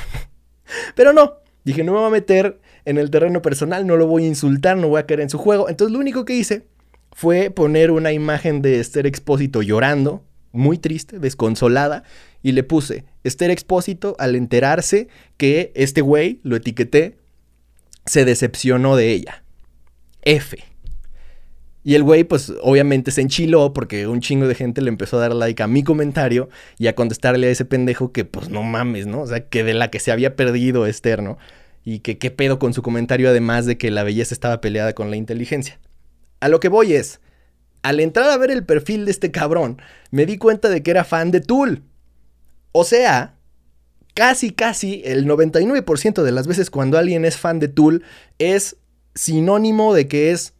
Pero 0.95 1.13
no, 1.13 1.33
dije, 1.63 1.83
no 1.83 1.93
me 1.93 1.99
voy 1.99 2.07
a 2.07 2.11
meter 2.11 2.59
en 2.85 2.97
el 2.97 3.09
terreno 3.09 3.41
personal, 3.41 3.85
no 3.85 3.97
lo 3.97 4.07
voy 4.07 4.23
a 4.23 4.27
insultar, 4.27 4.77
no 4.77 4.89
voy 4.89 4.99
a 4.99 5.05
caer 5.05 5.21
en 5.21 5.29
su 5.29 5.37
juego. 5.37 5.69
Entonces 5.69 5.91
lo 5.91 5.99
único 5.99 6.23
que 6.23 6.35
hice 6.35 6.63
fue 7.11 7.49
poner 7.49 7.91
una 7.91 8.11
imagen 8.11 8.61
de 8.61 8.79
Esther 8.79 9.07
Expósito 9.07 9.61
llorando, 9.61 10.23
muy 10.51 10.77
triste, 10.77 11.19
desconsolada, 11.19 12.03
y 12.43 12.51
le 12.51 12.63
puse 12.63 13.05
Esther 13.23 13.49
Expósito 13.49 14.15
al 14.19 14.35
enterarse 14.35 15.07
que 15.37 15.71
este 15.75 16.01
güey, 16.01 16.39
lo 16.43 16.55
etiqueté, 16.55 17.17
se 18.05 18.25
decepcionó 18.25 18.95
de 18.95 19.11
ella. 19.11 19.43
F. 20.21 20.57
Y 21.83 21.93
el 21.93 22.01
güey, 22.01 22.23
pues 22.23 22.51
obviamente 22.63 23.11
se 23.11 23.21
enchiló 23.21 23.71
porque 23.71 24.07
un 24.07 24.19
chingo 24.19 24.47
de 24.47 24.55
gente 24.55 24.81
le 24.81 24.89
empezó 24.89 25.17
a 25.17 25.21
dar 25.21 25.35
like 25.35 25.61
a 25.61 25.67
mi 25.67 25.83
comentario 25.83 26.49
y 26.79 26.87
a 26.87 26.95
contestarle 26.95 27.47
a 27.47 27.51
ese 27.51 27.63
pendejo 27.63 28.11
que, 28.11 28.25
pues 28.25 28.49
no 28.49 28.63
mames, 28.63 29.05
¿no? 29.05 29.21
O 29.21 29.27
sea, 29.27 29.47
que 29.47 29.63
de 29.63 29.75
la 29.75 29.91
que 29.91 29.99
se 29.99 30.11
había 30.11 30.35
perdido 30.35 30.87
Esther, 30.87 31.21
¿no? 31.21 31.37
Y 31.83 31.99
que 31.99 32.17
qué 32.17 32.31
pedo 32.31 32.57
con 32.57 32.73
su 32.73 32.81
comentario, 32.81 33.29
además 33.29 33.67
de 33.67 33.77
que 33.77 33.91
la 33.91 34.03
belleza 34.03 34.33
estaba 34.33 34.61
peleada 34.61 34.93
con 34.93 35.11
la 35.11 35.15
inteligencia. 35.15 35.79
A 36.39 36.49
lo 36.49 36.59
que 36.59 36.69
voy 36.69 36.93
es, 36.93 37.21
al 37.83 37.99
entrar 37.99 38.31
a 38.31 38.37
ver 38.37 38.49
el 38.49 38.65
perfil 38.65 39.05
de 39.05 39.11
este 39.11 39.29
cabrón, 39.29 39.79
me 40.09 40.25
di 40.25 40.39
cuenta 40.39 40.69
de 40.69 40.81
que 40.81 40.89
era 40.89 41.03
fan 41.03 41.29
de 41.29 41.41
Tool. 41.41 41.83
O 42.71 42.83
sea, 42.83 43.34
casi, 44.15 44.51
casi 44.51 45.03
el 45.05 45.27
99% 45.27 46.23
de 46.23 46.31
las 46.31 46.47
veces 46.47 46.71
cuando 46.71 46.97
alguien 46.97 47.25
es 47.25 47.37
fan 47.37 47.59
de 47.59 47.67
Tool 47.67 48.03
es 48.39 48.77
sinónimo 49.13 49.93
de 49.93 50.07
que 50.07 50.31
es 50.31 50.53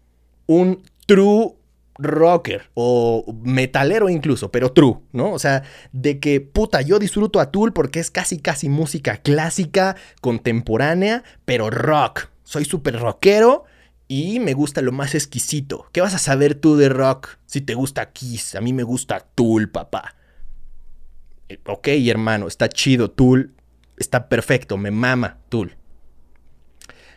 un 0.46 0.84
true 1.08 1.56
rocker 1.98 2.70
o 2.74 3.26
metalero 3.42 4.10
incluso, 4.10 4.52
pero 4.52 4.74
true, 4.74 4.98
¿no? 5.14 5.32
O 5.32 5.40
sea, 5.40 5.64
de 5.94 6.20
que 6.20 6.42
puta, 6.42 6.82
yo 6.82 7.00
disfruto 7.00 7.40
a 7.40 7.52
Tool 7.52 7.74
porque 7.74 8.00
es 8.00 8.12
casi 8.12 8.40
casi 8.40 8.70
música 8.70 9.18
clásica, 9.18 9.96
contemporánea, 10.22 11.24
pero 11.46 11.70
rock. 11.70 12.28
Soy 12.44 12.66
súper 12.66 13.00
rockero 13.00 13.64
y 14.08 14.40
me 14.40 14.54
gusta 14.54 14.82
lo 14.82 14.92
más 14.92 15.16
exquisito. 15.16 15.88
¿Qué 15.94 16.02
vas 16.02 16.14
a 16.14 16.20
saber 16.20 16.56
tú 16.56 16.76
de 16.76 16.90
rock 16.90 17.38
si 17.46 17.62
te 17.62 17.74
gusta 17.74 18.12
Kiss? 18.12 18.56
A 18.56 18.62
mí 18.62 18.74
me 18.74 18.84
gusta 18.84 19.26
Tool, 19.34 19.72
papá. 19.72 20.16
Ok, 21.66 21.88
hermano, 21.88 22.48
está 22.48 22.70
chido, 22.70 23.12
Tool, 23.12 23.54
está 23.98 24.30
perfecto, 24.30 24.78
me 24.78 24.92
mama 24.92 25.40
Tool. 25.50 25.78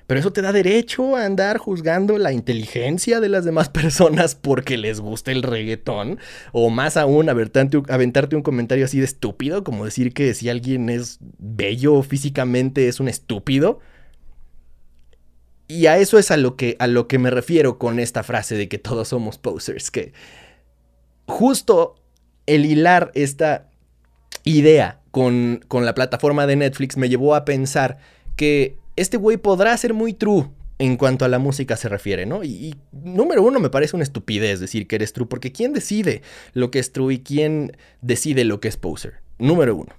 Pero 0.08 0.20
eso 0.20 0.32
te 0.32 0.40
da 0.40 0.52
derecho 0.52 1.16
a 1.16 1.26
andar 1.26 1.58
juzgando 1.58 2.16
la 2.16 2.32
inteligencia 2.32 3.20
de 3.20 3.28
las 3.28 3.44
demás 3.44 3.68
personas 3.68 4.34
porque 4.34 4.78
les 4.78 5.00
gusta 5.00 5.32
el 5.32 5.42
reggaetón. 5.42 6.18
O 6.52 6.70
más 6.70 6.96
aún, 6.96 7.28
aventarte, 7.28 7.82
aventarte 7.90 8.34
un 8.34 8.42
comentario 8.42 8.86
así 8.86 8.98
de 8.98 9.04
estúpido, 9.04 9.64
como 9.64 9.84
decir 9.84 10.14
que 10.14 10.32
si 10.32 10.48
alguien 10.48 10.88
es 10.88 11.18
bello 11.20 12.02
físicamente 12.02 12.88
es 12.88 13.00
un 13.00 13.08
estúpido. 13.08 13.80
Y 15.68 15.86
a 15.86 15.98
eso 15.98 16.18
es 16.18 16.30
a 16.30 16.38
lo 16.38 16.56
que, 16.56 16.76
a 16.78 16.86
lo 16.86 17.06
que 17.06 17.18
me 17.18 17.28
refiero 17.28 17.78
con 17.78 18.00
esta 18.00 18.22
frase 18.22 18.56
de 18.56 18.66
que 18.66 18.78
todos 18.78 19.08
somos 19.08 19.36
posers. 19.36 19.90
Que 19.90 20.14
justo 21.26 22.02
el 22.46 22.64
hilar 22.64 23.12
esta 23.14 23.67
idea 24.56 25.00
con, 25.10 25.60
con 25.68 25.84
la 25.84 25.94
plataforma 25.94 26.46
de 26.46 26.56
Netflix 26.56 26.96
me 26.96 27.08
llevó 27.08 27.34
a 27.34 27.44
pensar 27.44 27.98
que 28.36 28.76
este 28.96 29.16
güey 29.16 29.36
podrá 29.36 29.76
ser 29.76 29.94
muy 29.94 30.12
true 30.12 30.48
en 30.78 30.96
cuanto 30.96 31.24
a 31.24 31.28
la 31.28 31.38
música 31.38 31.76
se 31.76 31.88
refiere, 31.88 32.24
¿no? 32.24 32.44
Y, 32.44 32.74
número 32.92 33.42
uno, 33.42 33.58
me 33.58 33.70
parece 33.70 33.96
una 33.96 34.04
estupidez 34.04 34.60
decir 34.60 34.86
que 34.86 34.96
eres 34.96 35.12
true, 35.12 35.26
porque 35.26 35.52
¿quién 35.52 35.72
decide 35.72 36.22
lo 36.52 36.70
que 36.70 36.78
es 36.78 36.92
true 36.92 37.14
y 37.14 37.18
quién 37.18 37.76
decide 38.00 38.44
lo 38.44 38.60
que 38.60 38.68
es 38.68 38.76
poser? 38.76 39.14
Número 39.38 39.74
uno. 39.74 39.92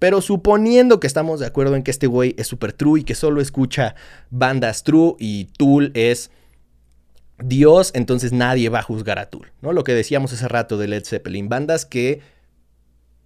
Pero 0.00 0.20
suponiendo 0.20 0.98
que 0.98 1.06
estamos 1.06 1.40
de 1.40 1.46
acuerdo 1.46 1.76
en 1.76 1.82
que 1.82 1.92
este 1.92 2.08
güey 2.08 2.34
es 2.36 2.48
super 2.48 2.72
true 2.72 3.00
y 3.00 3.04
que 3.04 3.14
solo 3.14 3.40
escucha 3.40 3.94
bandas 4.30 4.82
true 4.82 5.14
y 5.18 5.46
Tool 5.56 5.92
es 5.94 6.30
Dios, 7.38 7.92
entonces 7.94 8.32
nadie 8.32 8.68
va 8.68 8.80
a 8.80 8.82
juzgar 8.82 9.18
a 9.18 9.30
Tool, 9.30 9.52
¿no? 9.62 9.72
Lo 9.72 9.84
que 9.84 9.94
decíamos 9.94 10.32
hace 10.32 10.48
rato 10.48 10.78
de 10.78 10.88
Led 10.88 11.04
Zeppelin, 11.04 11.48
bandas 11.48 11.86
que 11.86 12.20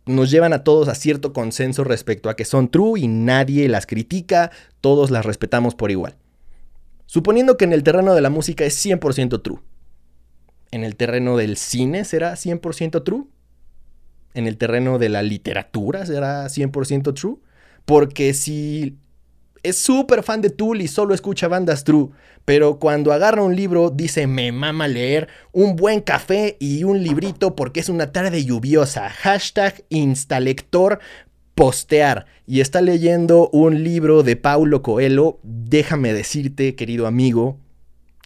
nos 0.09 0.31
llevan 0.31 0.53
a 0.53 0.65
todos 0.65 0.89
a 0.89 0.95
cierto 0.95 1.33
consenso 1.33 1.85
respecto 1.85 2.29
a 2.29 2.37
que 2.37 2.45
son 2.45 2.69
true 2.69 3.01
y 3.01 3.09
nadie 3.09 3.69
las 3.69 3.87
critica, 3.87 4.51
todos 4.81 5.11
las 5.11 5.25
respetamos 5.25 5.75
por 5.75 5.91
igual. 5.91 6.17
Suponiendo 7.07 7.57
que 7.57 7.65
en 7.65 7.73
el 7.73 7.83
terreno 7.83 8.15
de 8.15 8.21
la 8.21 8.31
música 8.31 8.65
es 8.65 8.85
100% 8.85 9.43
true. 9.43 9.61
¿En 10.71 10.85
el 10.85 10.97
terreno 10.97 11.37
del 11.37 11.57
cine 11.57 12.05
será 12.05 12.33
100% 12.35 13.03
true? 13.03 13.25
¿En 14.35 14.47
el 14.47 14.59
terreno 14.59 14.99
de 14.99 15.09
la 15.09 15.23
literatura 15.23 16.05
será 16.05 16.47
100% 16.47 17.15
true? 17.15 17.37
Porque 17.87 18.35
si 18.35 18.99
es 19.63 19.79
súper 19.79 20.23
fan 20.23 20.41
de 20.41 20.51
Tool 20.51 20.81
y 20.81 20.89
solo 20.89 21.15
escucha 21.15 21.49
bandas 21.49 21.85
true, 21.85 22.11
pero 22.45 22.79
cuando 22.79 23.13
agarra 23.13 23.43
un 23.43 23.55
libro 23.55 23.91
dice 23.91 24.27
me 24.27 24.53
mama 24.53 24.89
leer 24.89 25.29
un 25.53 25.77
buen 25.77 26.01
café 26.01 26.57
y 26.61 26.85
un 26.85 27.03
librito 27.03 27.55
porque 27.55 27.81
es 27.81 27.89
una 27.89 28.13
tarde 28.13 28.45
lluviosa. 28.45 29.09
Hashtag 29.11 29.85
instalector 29.91 31.01
postear 31.55 32.27
y 32.47 32.61
está 32.61 32.81
leyendo 32.81 33.49
un 33.51 33.83
libro 33.83 34.23
de 34.23 34.37
Paulo 34.37 34.83
Coelho, 34.83 35.41
déjame 35.43 36.13
decirte, 36.13 36.75
querido 36.75 37.07
amigo, 37.07 37.59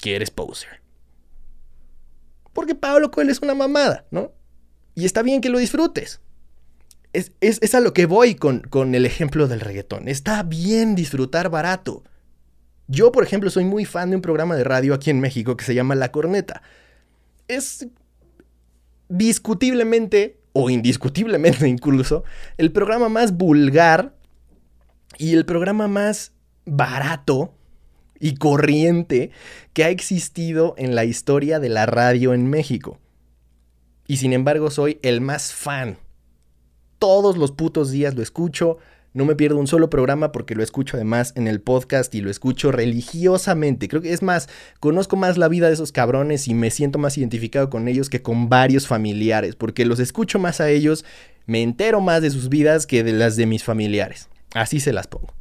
que 0.00 0.16
eres 0.16 0.30
poser. 0.30 0.82
Porque 2.52 2.74
Paulo 2.74 3.10
Coelho 3.10 3.32
es 3.32 3.40
una 3.40 3.54
mamada, 3.54 4.04
¿no? 4.10 4.32
Y 4.94 5.06
está 5.06 5.22
bien 5.22 5.40
que 5.40 5.48
lo 5.48 5.58
disfrutes 5.58 6.20
es, 7.12 7.74
a 7.74 7.80
lo 7.80 7.92
que 7.92 8.06
voy 8.06 8.34
con, 8.34 8.60
con 8.60 8.94
el 8.94 9.04
ejemplo 9.04 9.48
del 9.48 9.60
reggaetón. 9.60 10.08
Está 10.08 10.42
bien 10.42 10.94
disfrutar 10.94 11.50
barato. 11.50 12.02
Yo, 12.88 13.12
por 13.12 13.24
ejemplo, 13.24 13.50
soy 13.50 13.64
muy 13.64 13.84
fan 13.84 14.10
de 14.10 14.16
un 14.16 14.22
programa 14.22 14.56
de 14.56 14.64
radio 14.64 14.94
aquí 14.94 15.10
en 15.10 15.20
México 15.20 15.56
que 15.56 15.64
se 15.64 15.74
llama 15.74 15.94
La 15.94 16.10
Corneta. 16.10 16.62
Es 17.48 17.86
discutiblemente, 19.08 20.38
o 20.52 20.70
indiscutiblemente 20.70 21.68
incluso, 21.68 22.24
el 22.56 22.72
programa 22.72 23.08
más 23.08 23.36
vulgar 23.36 24.14
y 25.18 25.34
el 25.34 25.44
programa 25.44 25.88
más 25.88 26.32
barato 26.64 27.54
y 28.18 28.36
corriente 28.36 29.30
que 29.72 29.84
ha 29.84 29.90
existido 29.90 30.74
en 30.78 30.94
la 30.94 31.04
historia 31.04 31.58
de 31.58 31.68
la 31.68 31.86
radio 31.86 32.34
en 32.34 32.48
México. 32.48 32.98
Y 34.06 34.18
sin 34.18 34.32
embargo 34.32 34.70
soy 34.70 34.98
el 35.02 35.20
más 35.20 35.52
fan 35.52 35.98
todos 37.02 37.36
los 37.36 37.50
putos 37.50 37.90
días 37.90 38.14
lo 38.14 38.22
escucho. 38.22 38.78
No 39.12 39.24
me 39.24 39.34
pierdo 39.34 39.58
un 39.58 39.66
solo 39.66 39.90
programa 39.90 40.30
porque 40.30 40.54
lo 40.54 40.62
escucho 40.62 40.96
además 40.96 41.32
en 41.34 41.48
el 41.48 41.60
podcast 41.60 42.14
y 42.14 42.20
lo 42.20 42.30
escucho 42.30 42.70
religiosamente. 42.70 43.88
Creo 43.88 44.02
que 44.02 44.12
es 44.12 44.22
más, 44.22 44.48
conozco 44.78 45.16
más 45.16 45.36
la 45.36 45.48
vida 45.48 45.66
de 45.66 45.74
esos 45.74 45.90
cabrones 45.90 46.46
y 46.46 46.54
me 46.54 46.70
siento 46.70 47.00
más 47.00 47.18
identificado 47.18 47.70
con 47.70 47.88
ellos 47.88 48.08
que 48.08 48.22
con 48.22 48.48
varios 48.48 48.86
familiares, 48.86 49.56
porque 49.56 49.84
los 49.84 49.98
escucho 49.98 50.38
más 50.38 50.60
a 50.60 50.70
ellos, 50.70 51.04
me 51.44 51.62
entero 51.62 52.00
más 52.00 52.22
de 52.22 52.30
sus 52.30 52.48
vidas 52.48 52.86
que 52.86 53.02
de 53.02 53.14
las 53.14 53.34
de 53.34 53.46
mis 53.46 53.64
familiares. 53.64 54.28
Así 54.54 54.78
se 54.78 54.92
las 54.92 55.08
pongo. 55.08 55.34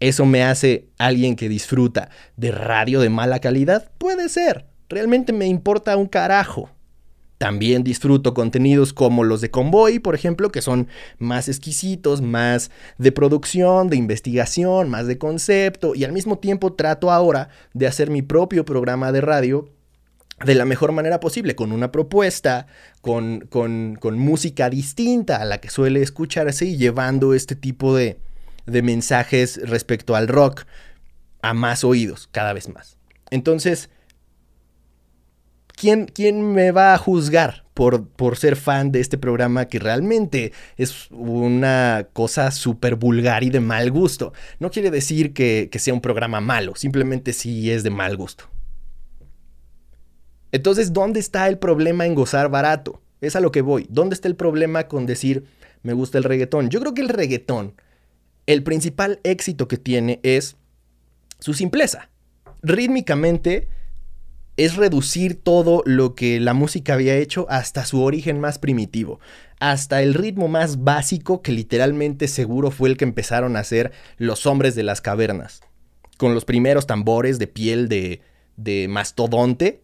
¿Eso 0.00 0.26
me 0.26 0.44
hace 0.44 0.90
alguien 0.98 1.34
que 1.34 1.48
disfruta 1.48 2.10
de 2.36 2.52
radio 2.52 3.00
de 3.00 3.08
mala 3.08 3.38
calidad? 3.38 3.90
Puede 3.96 4.28
ser. 4.28 4.66
Realmente 4.90 5.32
me 5.32 5.46
importa 5.46 5.96
un 5.96 6.08
carajo. 6.08 6.68
También 7.42 7.82
disfruto 7.82 8.34
contenidos 8.34 8.92
como 8.92 9.24
los 9.24 9.40
de 9.40 9.50
Convoy, 9.50 9.98
por 9.98 10.14
ejemplo, 10.14 10.52
que 10.52 10.62
son 10.62 10.86
más 11.18 11.48
exquisitos, 11.48 12.22
más 12.22 12.70
de 12.98 13.10
producción, 13.10 13.90
de 13.90 13.96
investigación, 13.96 14.88
más 14.88 15.08
de 15.08 15.18
concepto, 15.18 15.96
y 15.96 16.04
al 16.04 16.12
mismo 16.12 16.38
tiempo 16.38 16.74
trato 16.74 17.10
ahora 17.10 17.48
de 17.74 17.88
hacer 17.88 18.10
mi 18.10 18.22
propio 18.22 18.64
programa 18.64 19.10
de 19.10 19.22
radio 19.22 19.68
de 20.44 20.54
la 20.54 20.64
mejor 20.64 20.92
manera 20.92 21.18
posible, 21.18 21.56
con 21.56 21.72
una 21.72 21.90
propuesta, 21.90 22.68
con, 23.00 23.40
con, 23.50 23.96
con 23.96 24.20
música 24.20 24.70
distinta 24.70 25.38
a 25.38 25.44
la 25.44 25.58
que 25.58 25.68
suele 25.68 26.00
escucharse 26.00 26.64
y 26.66 26.76
llevando 26.76 27.34
este 27.34 27.56
tipo 27.56 27.96
de, 27.96 28.20
de 28.66 28.82
mensajes 28.82 29.68
respecto 29.68 30.14
al 30.14 30.28
rock 30.28 30.62
a 31.40 31.54
más 31.54 31.82
oídos, 31.82 32.28
cada 32.30 32.52
vez 32.52 32.68
más. 32.68 32.98
Entonces, 33.30 33.90
¿quién, 35.76 36.52
me 36.52 36.70
va 36.70 36.94
a 36.94 36.98
juzgar 36.98 37.64
por, 37.74 38.06
por, 38.06 38.36
ser 38.36 38.56
fan 38.56 38.92
de 38.92 39.00
este 39.00 39.18
programa 39.18 39.66
que 39.66 39.78
realmente 39.78 40.52
es 40.76 41.10
una 41.10 42.08
cosa 42.12 42.50
súper 42.50 42.96
vulgar 42.96 43.44
y 43.44 43.50
de 43.50 43.60
mal 43.60 43.90
gusto? 43.90 44.32
No 44.58 44.70
quiere 44.70 44.90
decir 44.90 45.32
que, 45.32 45.68
que 45.70 45.78
sea 45.78 45.94
un 45.94 46.00
programa 46.00 46.40
malo, 46.40 46.74
simplemente 46.74 47.32
sí 47.32 47.70
es 47.70 47.82
de 47.82 47.90
mal 47.90 48.16
gusto. 48.16 48.44
Entonces, 50.52 50.92
¿dónde 50.92 51.18
está 51.18 51.48
el 51.48 51.58
problema 51.58 52.04
en 52.04 52.14
gozar 52.14 52.50
barato? 52.50 53.00
Es 53.22 53.36
a 53.36 53.40
lo 53.40 53.50
que 53.52 53.62
voy. 53.62 53.86
¿Dónde 53.88 54.14
está 54.14 54.28
el 54.28 54.36
problema 54.36 54.86
con 54.86 55.06
decir 55.06 55.44
me 55.82 55.94
gusta 55.94 56.18
el 56.18 56.24
reggaetón? 56.24 56.68
Yo 56.68 56.80
creo 56.80 56.92
que 56.92 57.00
el 57.00 57.08
reggaetón, 57.08 57.74
el 58.46 58.62
principal 58.62 59.20
éxito 59.24 59.66
que 59.66 59.78
tiene 59.78 60.20
es 60.22 60.56
su 61.38 61.54
simpleza. 61.54 62.10
Rítmicamente 62.62 63.68
es 64.56 64.76
reducir 64.76 65.40
todo 65.42 65.82
lo 65.86 66.14
que 66.14 66.38
la 66.40 66.54
música 66.54 66.94
había 66.94 67.16
hecho 67.16 67.46
hasta 67.48 67.84
su 67.84 68.02
origen 68.02 68.40
más 68.40 68.58
primitivo, 68.58 69.20
hasta 69.60 70.02
el 70.02 70.14
ritmo 70.14 70.48
más 70.48 70.82
básico 70.84 71.40
que 71.42 71.52
literalmente 71.52 72.28
seguro 72.28 72.70
fue 72.70 72.90
el 72.90 72.96
que 72.96 73.04
empezaron 73.04 73.56
a 73.56 73.60
hacer 73.60 73.92
los 74.18 74.46
hombres 74.46 74.74
de 74.74 74.82
las 74.82 75.00
cavernas, 75.00 75.62
con 76.18 76.34
los 76.34 76.44
primeros 76.44 76.86
tambores 76.86 77.38
de 77.38 77.46
piel 77.46 77.88
de, 77.88 78.20
de 78.56 78.88
mastodonte, 78.88 79.82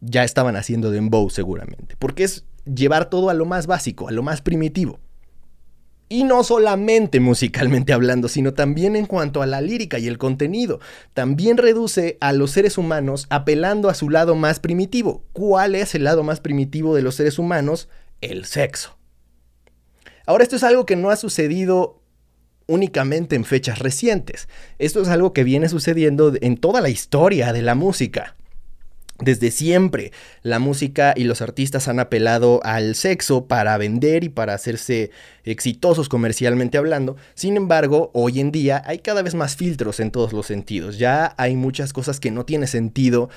ya 0.00 0.24
estaban 0.24 0.56
haciendo 0.56 0.90
dembow 0.90 1.30
seguramente, 1.30 1.94
porque 1.98 2.24
es 2.24 2.44
llevar 2.64 3.08
todo 3.08 3.30
a 3.30 3.34
lo 3.34 3.44
más 3.44 3.66
básico, 3.66 4.08
a 4.08 4.12
lo 4.12 4.22
más 4.22 4.42
primitivo. 4.42 4.98
Y 6.12 6.24
no 6.24 6.44
solamente 6.44 7.20
musicalmente 7.20 7.94
hablando, 7.94 8.28
sino 8.28 8.52
también 8.52 8.96
en 8.96 9.06
cuanto 9.06 9.40
a 9.40 9.46
la 9.46 9.62
lírica 9.62 9.98
y 9.98 10.08
el 10.08 10.18
contenido. 10.18 10.78
También 11.14 11.56
reduce 11.56 12.18
a 12.20 12.34
los 12.34 12.50
seres 12.50 12.76
humanos 12.76 13.26
apelando 13.30 13.88
a 13.88 13.94
su 13.94 14.10
lado 14.10 14.34
más 14.34 14.60
primitivo. 14.60 15.24
¿Cuál 15.32 15.74
es 15.74 15.94
el 15.94 16.04
lado 16.04 16.22
más 16.22 16.40
primitivo 16.40 16.94
de 16.94 17.00
los 17.00 17.14
seres 17.14 17.38
humanos? 17.38 17.88
El 18.20 18.44
sexo. 18.44 18.98
Ahora 20.26 20.44
esto 20.44 20.56
es 20.56 20.64
algo 20.64 20.84
que 20.84 20.96
no 20.96 21.08
ha 21.08 21.16
sucedido 21.16 22.02
únicamente 22.66 23.34
en 23.34 23.46
fechas 23.46 23.78
recientes. 23.78 24.50
Esto 24.78 25.00
es 25.00 25.08
algo 25.08 25.32
que 25.32 25.44
viene 25.44 25.70
sucediendo 25.70 26.34
en 26.42 26.58
toda 26.58 26.82
la 26.82 26.90
historia 26.90 27.54
de 27.54 27.62
la 27.62 27.74
música. 27.74 28.36
Desde 29.22 29.52
siempre 29.52 30.10
la 30.42 30.58
música 30.58 31.14
y 31.16 31.22
los 31.22 31.42
artistas 31.42 31.86
han 31.86 32.00
apelado 32.00 32.60
al 32.64 32.96
sexo 32.96 33.46
para 33.46 33.78
vender 33.78 34.24
y 34.24 34.28
para 34.28 34.52
hacerse 34.52 35.12
exitosos 35.44 36.08
comercialmente 36.08 36.76
hablando. 36.76 37.16
Sin 37.34 37.56
embargo, 37.56 38.10
hoy 38.14 38.40
en 38.40 38.50
día 38.50 38.82
hay 38.84 38.98
cada 38.98 39.22
vez 39.22 39.36
más 39.36 39.54
filtros 39.54 40.00
en 40.00 40.10
todos 40.10 40.32
los 40.32 40.46
sentidos. 40.46 40.98
Ya 40.98 41.36
hay 41.38 41.54
muchas 41.54 41.92
cosas 41.92 42.18
que 42.18 42.32
no 42.32 42.44
tiene 42.44 42.66
sentido 42.66 43.30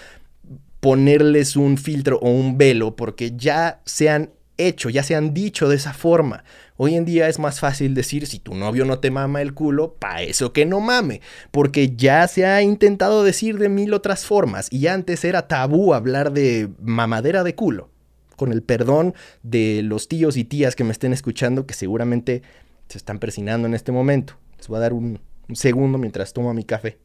ponerles 0.80 1.56
un 1.56 1.78
filtro 1.78 2.18
o 2.18 2.32
un 2.32 2.58
velo 2.58 2.96
porque 2.96 3.34
ya 3.36 3.80
se 3.86 4.10
han 4.10 4.32
hecho, 4.58 4.90
ya 4.90 5.04
se 5.04 5.16
han 5.16 5.36
dicho 5.36 5.70
de 5.70 5.76
esa 5.76 5.94
forma. 5.94 6.44
Hoy 6.78 6.96
en 6.96 7.06
día 7.06 7.30
es 7.30 7.40
más 7.40 7.62
fácil 7.62 7.94
decir 7.94 8.28
si 8.28 8.40
tu 8.40 8.54
novio 8.54 8.84
no 8.84 9.00
te 9.00 9.10
mama 9.10 9.42
el 9.42 9.54
culo, 9.54 9.94
pa' 9.94 10.24
eso 10.24 10.52
que 10.52 10.66
no 10.66 10.82
mame, 10.82 11.22
porque 11.52 11.96
ya 11.96 12.28
se 12.28 12.46
ha 12.46 12.62
intentado 12.62 13.24
decir 13.24 13.58
de 13.58 13.70
mil 13.70 13.94
otras 13.94 14.26
formas 14.26 14.68
y 14.72 14.88
antes 14.88 15.24
era 15.24 15.48
tabú 15.48 15.94
hablar 15.94 16.34
de 16.34 16.70
mamadera 16.82 17.44
de 17.44 17.56
culo. 17.56 17.90
Con 18.36 18.52
el 18.52 18.62
perdón 18.62 19.14
de 19.44 19.82
los 19.84 20.10
tíos 20.10 20.36
y 20.36 20.44
tías 20.44 20.76
que 20.76 20.84
me 20.84 20.92
estén 20.92 21.14
escuchando 21.14 21.66
que 21.66 21.74
seguramente 21.74 22.42
se 22.90 22.98
están 22.98 23.20
persinando 23.20 23.66
en 23.66 23.74
este 23.74 23.94
momento. 23.94 24.36
Les 24.58 24.68
voy 24.68 24.78
a 24.78 24.82
dar 24.82 24.92
un, 24.92 25.22
un 25.48 25.56
segundo 25.56 25.98
mientras 25.98 26.34
tomo 26.34 26.54
mi 26.54 26.66
café. 26.66 26.98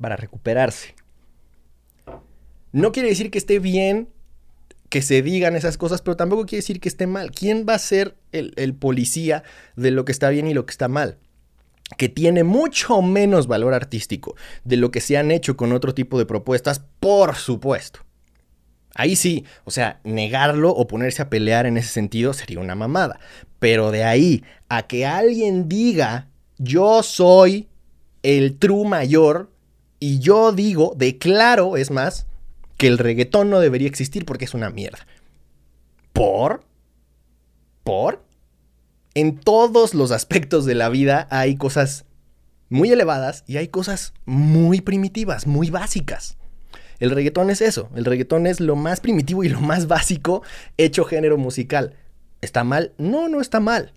Para 0.00 0.16
recuperarse. 0.16 0.94
No 2.72 2.92
quiere 2.92 3.10
decir 3.10 3.30
que 3.30 3.36
esté 3.36 3.58
bien 3.58 4.08
que 4.88 5.02
se 5.02 5.22
digan 5.22 5.56
esas 5.56 5.76
cosas, 5.76 6.02
pero 6.02 6.16
tampoco 6.16 6.46
quiere 6.46 6.60
decir 6.60 6.80
que 6.80 6.88
esté 6.88 7.06
mal. 7.06 7.32
¿Quién 7.32 7.66
va 7.68 7.74
a 7.74 7.78
ser 7.78 8.16
el, 8.32 8.74
policía 8.74 9.42
de 9.76 9.90
lo 9.90 10.04
que 10.04 10.12
está 10.12 10.28
bien 10.28 10.46
y 10.46 10.54
lo 10.54 10.66
que 10.66 10.72
está 10.72 10.88
mal? 10.88 11.18
que 11.98 12.08
tiene 12.08 12.44
mucho 12.44 13.02
menos 13.02 13.46
valor 13.46 13.74
artístico 13.74 14.34
de 14.64 14.78
lo 14.78 14.90
que 14.90 15.02
se 15.02 15.18
han 15.18 15.30
hecho 15.30 15.54
con 15.54 15.70
otro 15.70 15.94
tipo 15.94 16.18
de 16.18 16.24
propuestas, 16.24 16.80
por 16.98 17.36
supuesto. 17.36 18.00
Ahí 18.94 19.16
sí, 19.16 19.44
o 19.64 19.70
sea, 19.70 20.00
negarlo 20.02 20.70
o 20.70 20.86
ponerse 20.86 21.20
a 21.20 21.28
pelear 21.28 21.66
en 21.66 21.76
ese 21.76 21.90
sentido 21.90 22.32
sería 22.32 22.58
una 22.58 22.74
mamada. 22.74 23.20
Pero 23.58 23.90
de 23.90 24.02
ahí 24.02 24.42
a 24.68 24.86
que 24.86 25.04
alguien 25.04 25.68
diga, 25.68 26.28
yo 26.58 27.02
soy 27.02 27.68
el 28.22 28.58
true 28.58 28.88
mayor. 28.88 29.50
Y 30.00 30.18
yo 30.18 30.52
digo, 30.52 30.94
declaro, 30.96 31.76
es 31.76 31.90
más, 31.90 32.26
que 32.84 32.88
el 32.88 32.98
reggaetón 32.98 33.48
no 33.48 33.60
debería 33.60 33.88
existir 33.88 34.26
porque 34.26 34.44
es 34.44 34.52
una 34.52 34.68
mierda. 34.68 35.06
¿Por? 36.12 36.64
¿Por? 37.82 38.22
En 39.14 39.38
todos 39.40 39.94
los 39.94 40.10
aspectos 40.10 40.66
de 40.66 40.74
la 40.74 40.90
vida 40.90 41.26
hay 41.30 41.56
cosas 41.56 42.04
muy 42.68 42.92
elevadas 42.92 43.42
y 43.46 43.56
hay 43.56 43.68
cosas 43.68 44.12
muy 44.26 44.82
primitivas, 44.82 45.46
muy 45.46 45.70
básicas. 45.70 46.36
El 46.98 47.10
reggaetón 47.12 47.48
es 47.48 47.62
eso, 47.62 47.88
el 47.94 48.04
reggaetón 48.04 48.46
es 48.46 48.60
lo 48.60 48.76
más 48.76 49.00
primitivo 49.00 49.44
y 49.44 49.48
lo 49.48 49.62
más 49.62 49.86
básico 49.86 50.42
hecho 50.76 51.06
género 51.06 51.38
musical. 51.38 51.94
¿Está 52.42 52.64
mal? 52.64 52.92
No, 52.98 53.30
no 53.30 53.40
está 53.40 53.60
mal. 53.60 53.94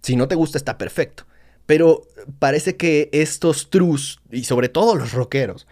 Si 0.00 0.14
no 0.14 0.28
te 0.28 0.36
gusta 0.36 0.58
está 0.58 0.78
perfecto. 0.78 1.26
Pero 1.66 2.06
parece 2.38 2.76
que 2.76 3.10
estos 3.10 3.68
trus, 3.68 4.20
y 4.30 4.44
sobre 4.44 4.68
todo 4.68 4.94
los 4.94 5.12
rockeros, 5.12 5.66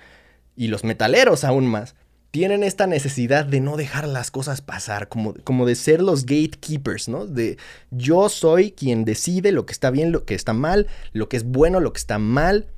y 0.56 0.66
los 0.66 0.82
metaleros 0.82 1.44
aún 1.44 1.68
más, 1.68 1.94
tienen 2.30 2.62
esta 2.62 2.86
necesidad 2.86 3.44
de 3.44 3.60
no 3.60 3.76
dejar 3.76 4.06
las 4.06 4.30
cosas 4.30 4.60
pasar, 4.60 5.08
como, 5.08 5.34
como 5.44 5.66
de 5.66 5.74
ser 5.74 6.00
los 6.00 6.26
gatekeepers, 6.26 7.08
¿no? 7.08 7.26
De 7.26 7.58
yo 7.90 8.28
soy 8.28 8.70
quien 8.70 9.04
decide 9.04 9.50
lo 9.52 9.66
que 9.66 9.72
está 9.72 9.90
bien, 9.90 10.12
lo 10.12 10.24
que 10.24 10.34
está 10.34 10.52
mal, 10.52 10.86
lo 11.12 11.28
que 11.28 11.36
es 11.36 11.44
bueno, 11.44 11.80
lo 11.80 11.92
que 11.92 11.98
está 11.98 12.18
mal, 12.18 12.68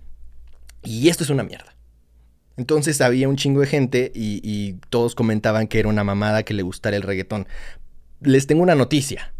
y 0.83 1.09
esto 1.09 1.25
es 1.25 1.31
una 1.31 1.43
mierda. 1.43 1.77
Entonces 2.57 3.01
había 3.01 3.29
un 3.29 3.37
chingo 3.37 3.61
de 3.61 3.67
gente 3.67 4.12
y, 4.15 4.41
y 4.43 4.75
todos 4.88 5.15
comentaban 5.15 5.69
que 5.69 5.81
era 5.81 5.88
una 5.88 6.05
mamada 6.05 6.43
que 6.43 6.55
le 6.55 6.62
gustara 6.62 6.97
el 6.97 7.03
reggaetón. 7.03 7.47
Les 8.21 8.47
tengo 8.47 8.62
una 8.62 8.75
noticia. 8.75 9.35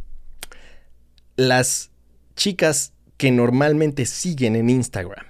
Las 1.37 1.91
chicas 2.37 2.93
que 3.17 3.31
normalmente 3.31 4.05
siguen 4.07 4.57
en 4.57 4.69
Instagram, 4.69 5.27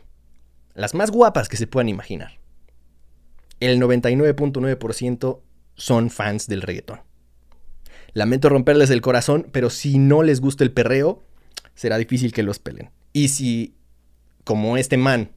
las 0.74 0.94
más 0.94 1.10
guapas 1.10 1.48
que 1.48 1.56
se 1.56 1.66
puedan 1.66 1.88
imaginar, 1.88 2.38
el 3.62 3.80
99.9% 3.80 5.40
son 5.74 6.10
fans 6.10 6.46
del 6.46 6.62
reggaetón. 6.62 7.00
Lamento 8.14 8.48
romperles 8.48 8.90
el 8.90 9.00
corazón, 9.00 9.48
pero 9.52 9.70
si 9.70 9.98
no 9.98 10.22
les 10.22 10.40
gusta 10.40 10.64
el 10.64 10.72
perreo, 10.72 11.24
será 11.74 11.96
difícil 11.98 12.32
que 12.32 12.42
los 12.42 12.58
pelen. 12.58 12.90
Y 13.12 13.28
si, 13.28 13.74
como 14.44 14.76
este 14.76 14.96
man, 14.96 15.30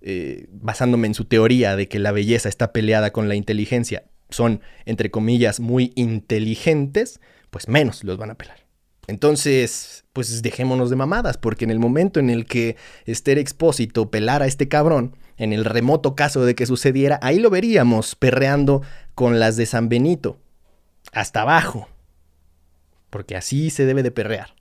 eh, 0.00 0.48
basándome 0.50 1.06
en 1.06 1.14
su 1.14 1.26
teoría 1.26 1.76
de 1.76 1.88
que 1.88 1.98
la 1.98 2.12
belleza 2.12 2.48
está 2.48 2.72
peleada 2.72 3.12
con 3.12 3.28
la 3.28 3.34
inteligencia, 3.34 4.04
son, 4.30 4.62
entre 4.86 5.10
comillas, 5.10 5.60
muy 5.60 5.92
inteligentes, 5.94 7.20
pues 7.50 7.68
menos 7.68 8.02
los 8.02 8.16
van 8.16 8.30
a 8.30 8.34
pelar. 8.34 8.66
Entonces, 9.06 10.04
pues 10.12 10.42
dejémonos 10.42 10.88
de 10.88 10.96
mamadas, 10.96 11.36
porque 11.36 11.64
en 11.64 11.70
el 11.70 11.78
momento 11.78 12.20
en 12.20 12.30
el 12.30 12.46
que 12.46 12.76
Esther 13.04 13.38
Expósito 13.38 14.10
pelara 14.10 14.44
a 14.46 14.48
este 14.48 14.68
cabrón, 14.68 15.16
en 15.42 15.52
el 15.52 15.64
remoto 15.64 16.14
caso 16.14 16.44
de 16.44 16.54
que 16.54 16.66
sucediera, 16.66 17.18
ahí 17.20 17.40
lo 17.40 17.50
veríamos 17.50 18.14
perreando 18.14 18.82
con 19.16 19.40
las 19.40 19.56
de 19.56 19.66
San 19.66 19.88
Benito, 19.88 20.38
hasta 21.10 21.42
abajo, 21.42 21.88
porque 23.10 23.34
así 23.34 23.70
se 23.70 23.84
debe 23.84 24.04
de 24.04 24.12
perrear. 24.12 24.54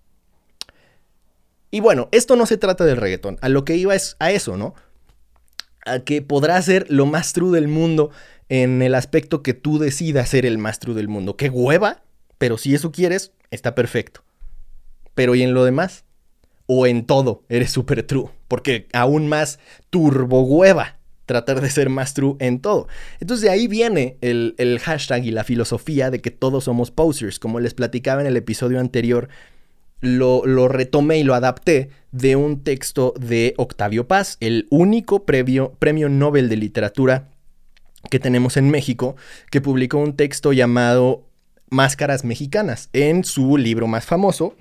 Y 1.69 1.81
bueno, 1.81 2.09
esto 2.11 2.35
no 2.35 2.47
se 2.47 2.57
trata 2.57 2.83
del 2.83 2.97
reggaetón, 2.97 3.37
a 3.41 3.49
lo 3.49 3.63
que 3.63 3.75
iba 3.75 3.93
es 3.93 4.15
a 4.17 4.31
eso, 4.31 4.57
¿no? 4.57 4.73
A 5.85 5.99
que 5.99 6.23
podrá 6.23 6.59
ser 6.63 6.87
lo 6.89 7.05
más 7.05 7.31
true 7.33 7.51
del 7.51 7.67
mundo 7.67 8.09
en 8.49 8.81
el 8.81 8.95
aspecto 8.95 9.43
que 9.43 9.53
tú 9.53 9.77
decidas 9.77 10.29
ser 10.29 10.47
el 10.47 10.57
más 10.57 10.79
true 10.79 10.95
del 10.95 11.07
mundo. 11.07 11.37
¡Qué 11.37 11.49
hueva! 11.49 12.01
Pero 12.39 12.57
si 12.57 12.73
eso 12.73 12.91
quieres, 12.91 13.33
está 13.51 13.75
perfecto. 13.75 14.23
Pero 15.13 15.35
¿y 15.35 15.43
en 15.43 15.53
lo 15.53 15.63
demás? 15.63 16.05
O 16.73 16.87
en 16.87 17.05
todo 17.05 17.43
eres 17.49 17.69
super 17.69 18.01
true. 18.03 18.29
Porque 18.47 18.87
aún 18.93 19.27
más 19.27 19.59
turbo 19.89 20.43
hueva 20.43 20.99
tratar 21.25 21.59
de 21.59 21.69
ser 21.69 21.89
más 21.89 22.13
true 22.13 22.37
en 22.39 22.61
todo. 22.61 22.87
Entonces 23.19 23.43
de 23.43 23.49
ahí 23.49 23.67
viene 23.67 24.17
el, 24.21 24.79
hashtag 24.81 25.25
y 25.25 25.31
la 25.31 25.43
filosofía 25.43 26.09
de 26.09 26.21
que 26.21 26.31
todos 26.31 26.63
somos 26.63 26.89
posers. 26.89 27.39
Como 27.39 27.59
les 27.59 27.73
platicaba 27.73 28.21
en 28.21 28.27
el 28.27 28.37
episodio 28.37 28.79
anterior, 28.79 29.27
lo, 29.99 30.45
lo, 30.45 30.69
retomé 30.69 31.19
y 31.19 31.23
lo 31.23 31.35
adapté 31.35 31.89
de 32.13 32.37
un 32.37 32.63
texto 32.63 33.13
de 33.19 33.53
Octavio 33.57 34.07
Paz, 34.07 34.37
el 34.39 34.67
único 34.69 35.25
premio 35.25 35.75
Nobel 36.09 36.47
de 36.47 36.55
Literatura 36.55 37.31
que 38.09 38.19
tenemos 38.19 38.55
en 38.55 38.69
México, 38.69 39.17
que 39.49 39.59
publicó 39.59 39.97
un 39.97 40.15
texto 40.15 40.53
llamado 40.53 41.27
Máscaras 41.69 42.23
Mexicanas 42.23 42.89
en 42.93 43.25
su 43.25 43.57
libro 43.57 43.87
más 43.87 44.05
famoso, 44.05 44.55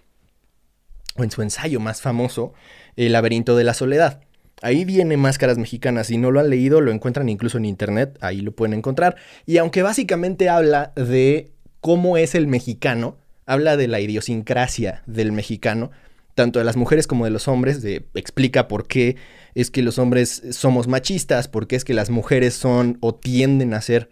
en 1.24 1.30
su 1.30 1.42
ensayo 1.42 1.80
más 1.80 2.00
famoso, 2.00 2.52
El 2.96 3.12
laberinto 3.12 3.56
de 3.56 3.64
la 3.64 3.74
soledad. 3.74 4.20
Ahí 4.62 4.85
viene 4.85 5.16
Máscaras 5.16 5.59
Mexicanas. 5.59 6.09
Si 6.09 6.18
no 6.18 6.30
lo 6.30 6.40
han 6.40 6.50
leído, 6.50 6.80
lo 6.80 6.90
encuentran 6.90 7.28
incluso 7.28 7.59
en 7.59 7.64
internet. 7.64 8.18
Ahí 8.20 8.40
lo 8.40 8.52
pueden 8.52 8.74
encontrar. 8.74 9.16
Y 9.46 9.56
aunque 9.56 9.83
básicamente 9.83 10.48
habla 10.48 10.92
de 10.96 11.52
cómo 11.80 12.16
es 12.16 12.35
el 12.35 12.46
mexicano, 12.46 13.16
habla 13.46 13.76
de 13.76 13.88
la 13.88 14.00
idiosincrasia 14.00 15.02
del 15.06 15.33
mexicano, 15.33 15.90
tanto 16.35 16.59
de 16.59 16.64
las 16.64 16.76
mujeres 16.76 17.06
como 17.06 17.24
de 17.24 17.30
los 17.30 17.48
hombres. 17.48 17.80
De, 17.80 18.06
explica 18.14 18.68
por 18.68 18.87
qué 18.87 19.16
es 19.54 19.70
que 19.70 19.83
los 19.83 19.98
hombres 19.98 20.42
somos 20.50 20.88
machistas, 20.88 21.48
por 21.48 21.66
qué 21.66 21.76
es 21.76 21.85
que 21.85 21.94
las 21.94 22.11
mujeres 22.11 22.54
son 22.54 22.98
o 23.00 23.14
tienden 23.14 23.72
a 23.72 23.80
ser 23.80 24.11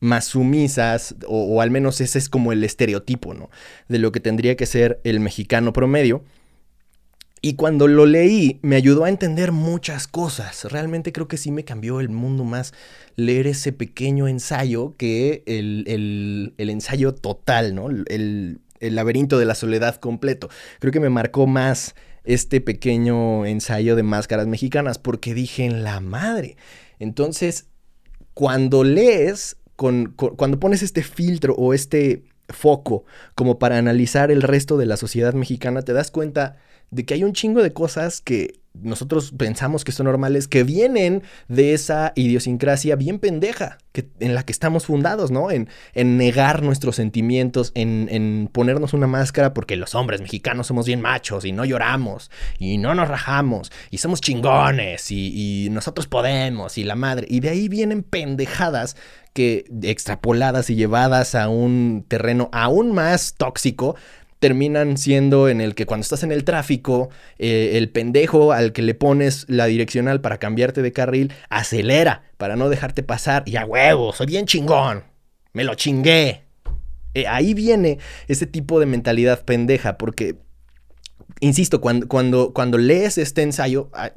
más 0.00 0.26
sumisas, 0.26 1.14
o, 1.26 1.60
al 1.60 1.70
menos 1.70 2.00
ese 2.00 2.18
es 2.18 2.28
como 2.28 2.52
el 2.52 2.62
estereotipo, 2.64 3.34
¿no? 3.34 3.50
De 3.88 3.98
lo 3.98 4.12
que 4.12 4.20
tendría 4.20 4.56
que 4.56 4.66
ser 4.66 5.00
el 5.04 5.20
mexicano 5.20 5.72
promedio. 5.72 6.24
Y 7.42 7.54
cuando 7.54 7.86
lo 7.86 8.06
leí 8.06 8.58
me 8.62 8.76
ayudó 8.76 9.04
a 9.04 9.08
entender 9.08 9.52
muchas 9.52 10.08
cosas. 10.08 10.64
Realmente 10.64 11.12
creo 11.12 11.28
que 11.28 11.36
sí 11.36 11.50
me 11.50 11.64
cambió 11.64 12.00
el 12.00 12.08
mundo 12.08 12.44
más 12.44 12.72
leer 13.14 13.46
ese 13.46 13.72
pequeño 13.72 14.26
ensayo 14.26 14.94
que 14.96 15.42
el, 15.46 16.54
ensayo 16.56 17.14
total, 17.14 17.74
¿no? 17.74 17.88
El, 17.88 18.60
el 18.80 18.94
laberinto 18.94 19.38
de 19.38 19.44
la 19.44 19.54
soledad 19.54 19.96
completo. 19.96 20.48
Creo 20.80 20.92
que 20.92 21.00
me 21.00 21.10
marcó 21.10 21.46
más 21.46 21.94
este 22.24 22.60
pequeño 22.60 23.46
ensayo 23.46 23.96
de 23.96 24.02
máscaras 24.02 24.46
mexicanas 24.46 24.98
porque 24.98 25.34
dije 25.34 25.64
en 25.64 25.84
la 25.84 26.00
madre. 26.00 26.56
Entonces, 26.98 27.66
cuando 28.34 28.82
lees 28.82 29.56
cuando 29.76 30.58
pones 30.58 30.82
este 30.82 31.02
filtro 31.02 31.54
o 31.54 31.74
este 31.74 32.24
foco 32.48 33.04
como 33.34 33.58
para 33.58 33.78
analizar 33.78 34.30
el 34.30 34.42
resto 34.42 34.76
de 34.76 34.86
la 34.86 34.96
sociedad 34.96 35.34
mexicana, 35.34 35.82
te 35.82 35.92
das 35.92 36.10
cuenta 36.10 36.56
de 36.90 37.04
que 37.04 37.14
hay 37.14 37.24
un 37.24 37.32
chingo 37.32 37.62
de 37.62 37.72
cosas 37.72 38.20
que 38.20 38.60
nosotros 38.82 39.32
pensamos 39.36 39.84
que 39.84 39.92
son 39.92 40.06
normales, 40.06 40.48
que 40.48 40.64
vienen 40.64 41.22
de 41.48 41.74
esa 41.74 42.12
idiosincrasia 42.14 42.96
bien 42.96 43.18
pendeja 43.18 43.78
que, 43.92 44.08
en 44.20 44.34
la 44.34 44.42
que 44.44 44.52
estamos 44.52 44.86
fundados, 44.86 45.30
¿no? 45.30 45.50
En, 45.50 45.68
en 45.94 46.16
negar 46.16 46.62
nuestros 46.62 46.96
sentimientos, 46.96 47.72
en, 47.74 48.08
en, 48.10 48.48
ponernos 48.52 48.92
una 48.92 49.06
máscara 49.06 49.54
porque 49.54 49.76
los 49.76 49.94
hombres 49.94 50.20
mexicanos 50.20 50.66
somos 50.66 50.86
bien 50.86 51.00
machos 51.00 51.44
y 51.44 51.52
no 51.52 51.64
lloramos 51.64 52.30
y 52.58 52.78
no 52.78 52.94
nos 52.94 53.08
rajamos 53.08 53.72
y 53.90 53.98
somos 53.98 54.20
chingones 54.20 55.10
y, 55.10 55.66
y 55.66 55.70
nosotros 55.70 56.06
podemos 56.06 56.78
y 56.78 56.84
la 56.84 56.94
madre. 56.94 57.26
Y 57.30 57.40
de 57.40 57.50
ahí 57.50 57.68
vienen 57.68 58.02
pendejadas 58.02 58.96
que 59.32 59.66
extrapoladas 59.82 60.70
y 60.70 60.76
llevadas 60.76 61.34
a 61.34 61.48
un 61.48 62.06
terreno 62.08 62.48
aún 62.52 62.92
más 62.92 63.34
tóxico 63.36 63.94
terminan 64.38 64.96
siendo 64.96 65.48
en 65.48 65.60
el 65.60 65.74
que 65.74 65.86
cuando 65.86 66.02
estás 66.02 66.22
en 66.22 66.32
el 66.32 66.44
tráfico, 66.44 67.08
eh, 67.38 67.72
el 67.74 67.88
pendejo 67.88 68.52
al 68.52 68.72
que 68.72 68.82
le 68.82 68.94
pones 68.94 69.46
la 69.48 69.66
direccional 69.66 70.20
para 70.20 70.38
cambiarte 70.38 70.82
de 70.82 70.92
carril, 70.92 71.32
acelera 71.48 72.24
para 72.36 72.56
no 72.56 72.68
dejarte 72.68 73.02
pasar 73.02 73.44
y 73.46 73.56
a 73.56 73.64
huevo, 73.64 74.12
soy 74.12 74.26
bien 74.26 74.46
chingón, 74.46 75.04
me 75.52 75.64
lo 75.64 75.74
chingué. 75.74 76.42
Eh, 77.14 77.26
ahí 77.26 77.54
viene 77.54 77.98
ese 78.28 78.46
tipo 78.46 78.78
de 78.78 78.84
mentalidad 78.84 79.42
pendeja, 79.44 79.96
porque, 79.96 80.36
insisto, 81.40 81.80
cuando, 81.80 82.08
cuando, 82.08 82.52
cuando 82.52 82.76
lees 82.76 83.16
este 83.16 83.40
ensayo, 83.40 83.88
ah, 83.94 84.10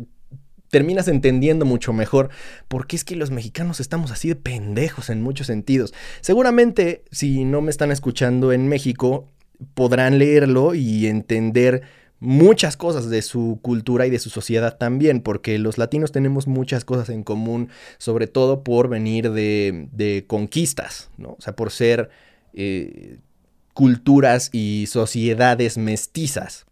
terminas 0.69 1.07
entendiendo 1.07 1.65
mucho 1.65 1.93
mejor 1.93 2.29
por 2.67 2.87
qué 2.87 2.97
es 2.97 3.05
que 3.05 3.15
los 3.15 3.31
mexicanos 3.31 3.79
estamos 3.79 4.11
así 4.11 4.27
de 4.27 4.35
pendejos 4.35 5.09
en 5.09 5.21
muchos 5.21 5.47
sentidos. 5.47 5.93
Seguramente, 6.19 7.05
si 7.09 7.45
no 7.45 7.61
me 7.61 7.71
están 7.71 7.91
escuchando 7.91 8.51
en 8.51 8.67
México, 8.67 9.29
podrán 9.73 10.19
leerlo 10.19 10.73
y 10.73 11.07
entender 11.07 11.83
muchas 12.19 12.75
cosas 12.75 13.09
de 13.09 13.21
su 13.21 13.59
cultura 13.61 14.05
y 14.05 14.09
de 14.09 14.19
su 14.19 14.29
sociedad 14.29 14.77
también, 14.77 15.21
porque 15.21 15.57
los 15.57 15.77
latinos 15.77 16.11
tenemos 16.11 16.47
muchas 16.47 16.83
cosas 16.85 17.09
en 17.09 17.23
común, 17.23 17.69
sobre 17.97 18.27
todo 18.27 18.63
por 18.63 18.89
venir 18.89 19.31
de, 19.31 20.25
conquistas, 20.27 21.09
¿no? 21.17 21.29
O 21.37 21.41
sea, 21.41 21.55
por 21.55 21.71
ser 21.71 22.09
eh, 22.53 23.17
culturas 23.73 24.49
y 24.51 24.85
sociedades 24.87 25.77
mestizas, 25.77 26.65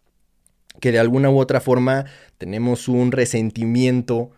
que 0.80 0.92
de 0.92 0.98
alguna 0.98 1.30
u 1.30 1.38
otra 1.38 1.60
forma 1.60 2.04
tenemos 2.36 2.88
un 2.88 3.10
resentimiento 3.10 4.30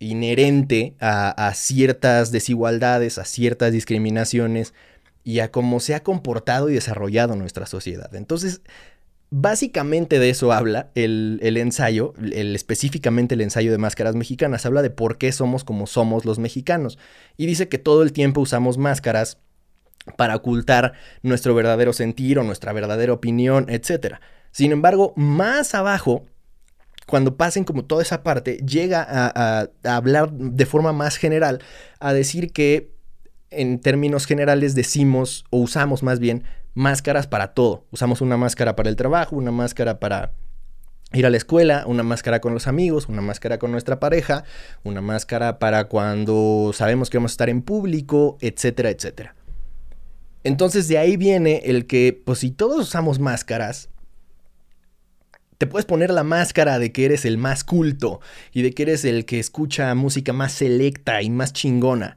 inherente 0.00 0.94
a 1.00 1.52
ciertas 1.54 2.30
desigualdades, 2.30 3.18
a 3.18 3.24
ciertas 3.24 3.72
discriminaciones, 3.72 4.74
y 5.28 5.40
a 5.40 5.50
cómo 5.50 5.78
se 5.78 5.94
ha 5.94 6.02
comportado 6.02 6.70
y 6.70 6.74
desarrollado 6.74 7.36
nuestra 7.36 7.66
sociedad. 7.66 8.14
Entonces, 8.14 8.62
Básicamente 9.30 10.18
de 10.18 10.30
eso 10.30 10.52
habla 10.52 10.90
el, 10.94 11.38
el 11.42 11.58
ensayo, 11.58 12.14
el, 12.18 12.56
específicamente 12.56 13.34
el 13.34 13.42
ensayo 13.42 13.70
de 13.70 13.76
máscaras 13.76 14.14
mexicanas. 14.14 14.64
Habla 14.64 14.80
de 14.80 14.88
por 14.88 15.18
qué 15.18 15.32
somos 15.32 15.64
como 15.64 15.86
somos 15.86 16.24
los 16.24 16.38
mexicanos. 16.38 16.98
Y 17.36 17.44
dice 17.44 17.68
que 17.68 17.76
todo 17.76 18.02
el 18.02 18.14
tiempo 18.14 18.40
usamos 18.40 18.78
máscaras 18.78 19.36
para 20.16 20.34
ocultar 20.34 20.94
nuestro 21.22 21.54
verdadero 21.54 21.92
sentir 21.92 22.38
o 22.38 22.42
nuestra 22.42 22.72
verdadera 22.72 23.12
opinión, 23.12 23.66
etc. 23.68 24.14
Sin 24.50 24.72
embargo, 24.72 25.12
más 25.14 25.74
abajo, 25.74 26.24
cuando 27.06 27.36
pasen 27.36 27.64
como 27.64 27.84
toda 27.84 28.00
esa 28.00 28.22
parte, 28.22 28.64
llega 28.66 29.06
a, 29.06 29.68
a 29.84 29.94
hablar 29.94 30.32
de 30.32 30.64
forma 30.64 30.94
más 30.94 31.18
general, 31.18 31.60
a 32.00 32.14
decir 32.14 32.50
que 32.50 32.96
en 33.50 33.80
términos 33.80 34.26
generales 34.26 34.74
decimos 34.74 35.44
o 35.50 35.58
usamos 35.58 36.02
más 36.02 36.18
bien 36.18 36.44
máscaras 36.74 37.26
para 37.26 37.54
todo. 37.54 37.84
Usamos 37.90 38.20
una 38.20 38.36
máscara 38.36 38.76
para 38.76 38.88
el 38.88 38.96
trabajo, 38.96 39.36
una 39.36 39.50
máscara 39.50 39.98
para 39.98 40.32
ir 41.12 41.26
a 41.26 41.30
la 41.30 41.36
escuela, 41.36 41.84
una 41.86 42.02
máscara 42.02 42.40
con 42.40 42.52
los 42.52 42.66
amigos, 42.66 43.08
una 43.08 43.22
máscara 43.22 43.58
con 43.58 43.72
nuestra 43.72 43.98
pareja, 43.98 44.44
una 44.84 45.00
máscara 45.00 45.58
para 45.58 45.84
cuando 45.84 46.72
sabemos 46.74 47.08
que 47.10 47.18
vamos 47.18 47.32
a 47.32 47.34
estar 47.34 47.48
en 47.48 47.62
público, 47.62 48.36
etcétera, 48.40 48.90
etcétera. 48.90 49.34
Entonces 50.44 50.86
de 50.88 50.98
ahí 50.98 51.16
viene 51.16 51.62
el 51.64 51.86
que, 51.86 52.20
pues 52.24 52.40
si 52.40 52.50
todos 52.50 52.80
usamos 52.80 53.18
máscaras, 53.18 53.88
te 55.56 55.66
puedes 55.66 55.86
poner 55.86 56.10
la 56.10 56.22
máscara 56.22 56.78
de 56.78 56.92
que 56.92 57.04
eres 57.04 57.24
el 57.24 57.36
más 57.36 57.64
culto 57.64 58.20
y 58.52 58.62
de 58.62 58.72
que 58.72 58.84
eres 58.84 59.04
el 59.04 59.24
que 59.24 59.40
escucha 59.40 59.92
música 59.94 60.32
más 60.32 60.52
selecta 60.52 61.20
y 61.22 61.30
más 61.30 61.52
chingona. 61.52 62.16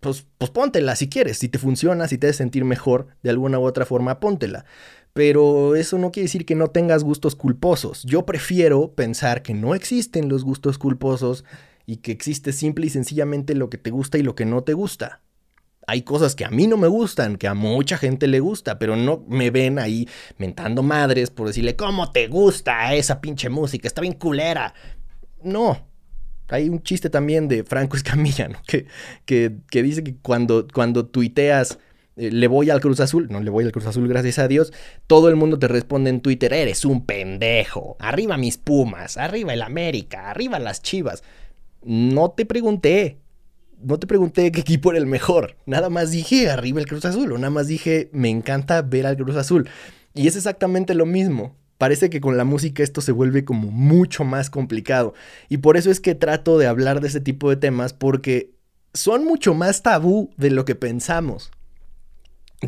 Pues, 0.00 0.26
pues 0.38 0.50
póntela 0.50 0.94
si 0.94 1.08
quieres, 1.08 1.38
si 1.38 1.48
te 1.48 1.58
funciona, 1.58 2.06
si 2.06 2.18
te 2.18 2.28
hace 2.28 2.38
sentir 2.38 2.64
mejor 2.64 3.08
de 3.22 3.30
alguna 3.30 3.58
u 3.58 3.64
otra 3.64 3.84
forma, 3.84 4.20
póntela. 4.20 4.64
Pero 5.12 5.74
eso 5.74 5.98
no 5.98 6.12
quiere 6.12 6.26
decir 6.26 6.46
que 6.46 6.54
no 6.54 6.68
tengas 6.68 7.02
gustos 7.02 7.34
culposos. 7.34 8.04
Yo 8.04 8.24
prefiero 8.24 8.92
pensar 8.94 9.42
que 9.42 9.54
no 9.54 9.74
existen 9.74 10.28
los 10.28 10.44
gustos 10.44 10.78
culposos 10.78 11.44
y 11.86 11.96
que 11.96 12.12
existe 12.12 12.52
simple 12.52 12.86
y 12.86 12.90
sencillamente 12.90 13.54
lo 13.54 13.70
que 13.70 13.78
te 13.78 13.90
gusta 13.90 14.18
y 14.18 14.22
lo 14.22 14.34
que 14.34 14.44
no 14.44 14.62
te 14.62 14.74
gusta 14.74 15.22
hay 15.88 16.02
cosas 16.02 16.34
que 16.34 16.44
a 16.44 16.50
mí 16.50 16.66
no 16.66 16.76
me 16.76 16.86
gustan, 16.86 17.36
que 17.36 17.48
a 17.48 17.54
mucha 17.54 17.96
gente 17.96 18.26
le 18.26 18.40
gusta, 18.40 18.78
pero 18.78 18.94
no 18.94 19.24
me 19.26 19.50
ven 19.50 19.78
ahí 19.78 20.06
mentando 20.36 20.82
madres 20.82 21.30
por 21.30 21.46
decirle, 21.46 21.76
¿cómo 21.76 22.12
te 22.12 22.28
gusta 22.28 22.94
esa 22.94 23.22
pinche 23.22 23.48
música? 23.48 23.88
Está 23.88 24.02
bien 24.02 24.12
culera. 24.12 24.74
No. 25.42 25.87
Hay 26.48 26.68
un 26.68 26.82
chiste 26.82 27.10
también 27.10 27.48
de 27.48 27.64
Franco 27.64 27.96
Escamilla, 27.98 28.48
¿no? 28.48 28.58
Que, 28.66 28.86
que, 29.26 29.82
dice 29.82 30.02
que 30.02 30.16
cuando, 30.16 30.66
cuando 30.72 31.06
tuiteas 31.06 31.78
eh, 32.16 32.30
le 32.30 32.48
voy 32.48 32.70
al 32.70 32.80
Cruz 32.80 33.00
Azul, 33.00 33.28
no 33.30 33.40
le 33.40 33.50
voy 33.50 33.64
al 33.64 33.72
Cruz 33.72 33.86
Azul, 33.86 34.08
gracias 34.08 34.38
a 34.38 34.48
Dios, 34.48 34.72
todo 35.06 35.28
el 35.28 35.36
mundo 35.36 35.58
te 35.58 35.68
responde 35.68 36.10
en 36.10 36.20
Twitter, 36.20 36.52
eres 36.52 36.84
un 36.84 37.04
pendejo, 37.06 37.96
arriba 38.00 38.36
mis 38.36 38.58
Pumas, 38.58 39.16
arriba 39.16 39.54
el 39.54 39.62
América, 39.62 40.30
arriba 40.30 40.58
las 40.58 40.82
Chivas. 40.82 41.22
No 41.84 42.30
te 42.32 42.44
pregunté, 42.44 43.18
no 43.80 43.98
te 43.98 44.06
pregunté 44.06 44.50
qué 44.52 44.60
equipo 44.60 44.90
era 44.90 44.98
el 44.98 45.06
mejor. 45.06 45.56
Nada 45.66 45.90
más 45.90 46.10
dije 46.10 46.50
arriba 46.50 46.80
el 46.80 46.86
Cruz 46.86 47.04
Azul. 47.04 47.32
O 47.32 47.38
nada 47.38 47.50
más 47.50 47.68
dije 47.68 48.10
me 48.12 48.28
encanta 48.28 48.82
ver 48.82 49.06
al 49.06 49.16
Cruz 49.16 49.36
Azul. 49.36 49.68
Y 50.14 50.26
es 50.26 50.36
exactamente 50.36 50.94
lo 50.94 51.06
mismo. 51.06 51.56
Parece 51.78 52.10
que 52.10 52.20
con 52.20 52.36
la 52.36 52.44
música 52.44 52.82
esto 52.82 53.00
se 53.00 53.12
vuelve 53.12 53.44
como 53.44 53.70
mucho 53.70 54.24
más 54.24 54.50
complicado. 54.50 55.14
Y 55.48 55.58
por 55.58 55.76
eso 55.76 55.90
es 55.90 56.00
que 56.00 56.16
trato 56.16 56.58
de 56.58 56.66
hablar 56.66 57.00
de 57.00 57.08
ese 57.08 57.20
tipo 57.20 57.48
de 57.48 57.56
temas 57.56 57.92
porque 57.92 58.50
son 58.92 59.24
mucho 59.24 59.54
más 59.54 59.82
tabú 59.82 60.30
de 60.36 60.50
lo 60.50 60.64
que 60.64 60.74
pensamos. 60.74 61.52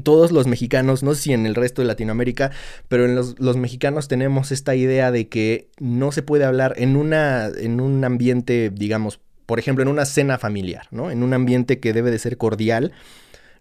Todos 0.04 0.30
los 0.30 0.46
mexicanos, 0.46 1.02
no 1.02 1.14
sé 1.14 1.22
si 1.22 1.32
en 1.32 1.46
el 1.46 1.56
resto 1.56 1.82
de 1.82 1.88
Latinoamérica, 1.88 2.52
pero 2.86 3.04
en 3.06 3.16
los, 3.16 3.56
mexicanos 3.56 4.06
tenemos 4.06 4.52
esta 4.52 4.76
idea 4.76 5.10
de 5.10 5.28
que 5.28 5.68
no 5.80 6.12
se 6.12 6.22
puede 6.22 6.44
hablar 6.44 6.74
en, 6.76 6.94
una, 6.94 7.48
en 7.48 7.80
un 7.80 8.04
ambiente, 8.04 8.70
digamos, 8.72 9.18
por 9.46 9.58
ejemplo, 9.58 9.82
en 9.82 9.88
una 9.88 10.04
cena 10.04 10.38
familiar, 10.38 10.86
¿no? 10.92 11.10
En 11.10 11.24
un 11.24 11.34
ambiente 11.34 11.80
que 11.80 11.92
debe 11.92 12.12
de 12.12 12.20
ser 12.20 12.36
cordial, 12.36 12.92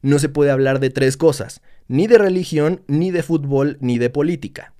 no 0.03 0.19
se 0.19 0.29
puede 0.29 0.51
hablar 0.51 0.79
de 0.79 0.91
tres 0.91 1.17
cosas, 1.17 1.62
ni 1.88 2.05
de 2.05 2.19
religión, 2.19 2.83
ni 2.85 3.09
de 3.09 3.23
fútbol, 3.23 3.77
ni 3.81 3.97
de 3.97 4.12
política. 4.12 4.73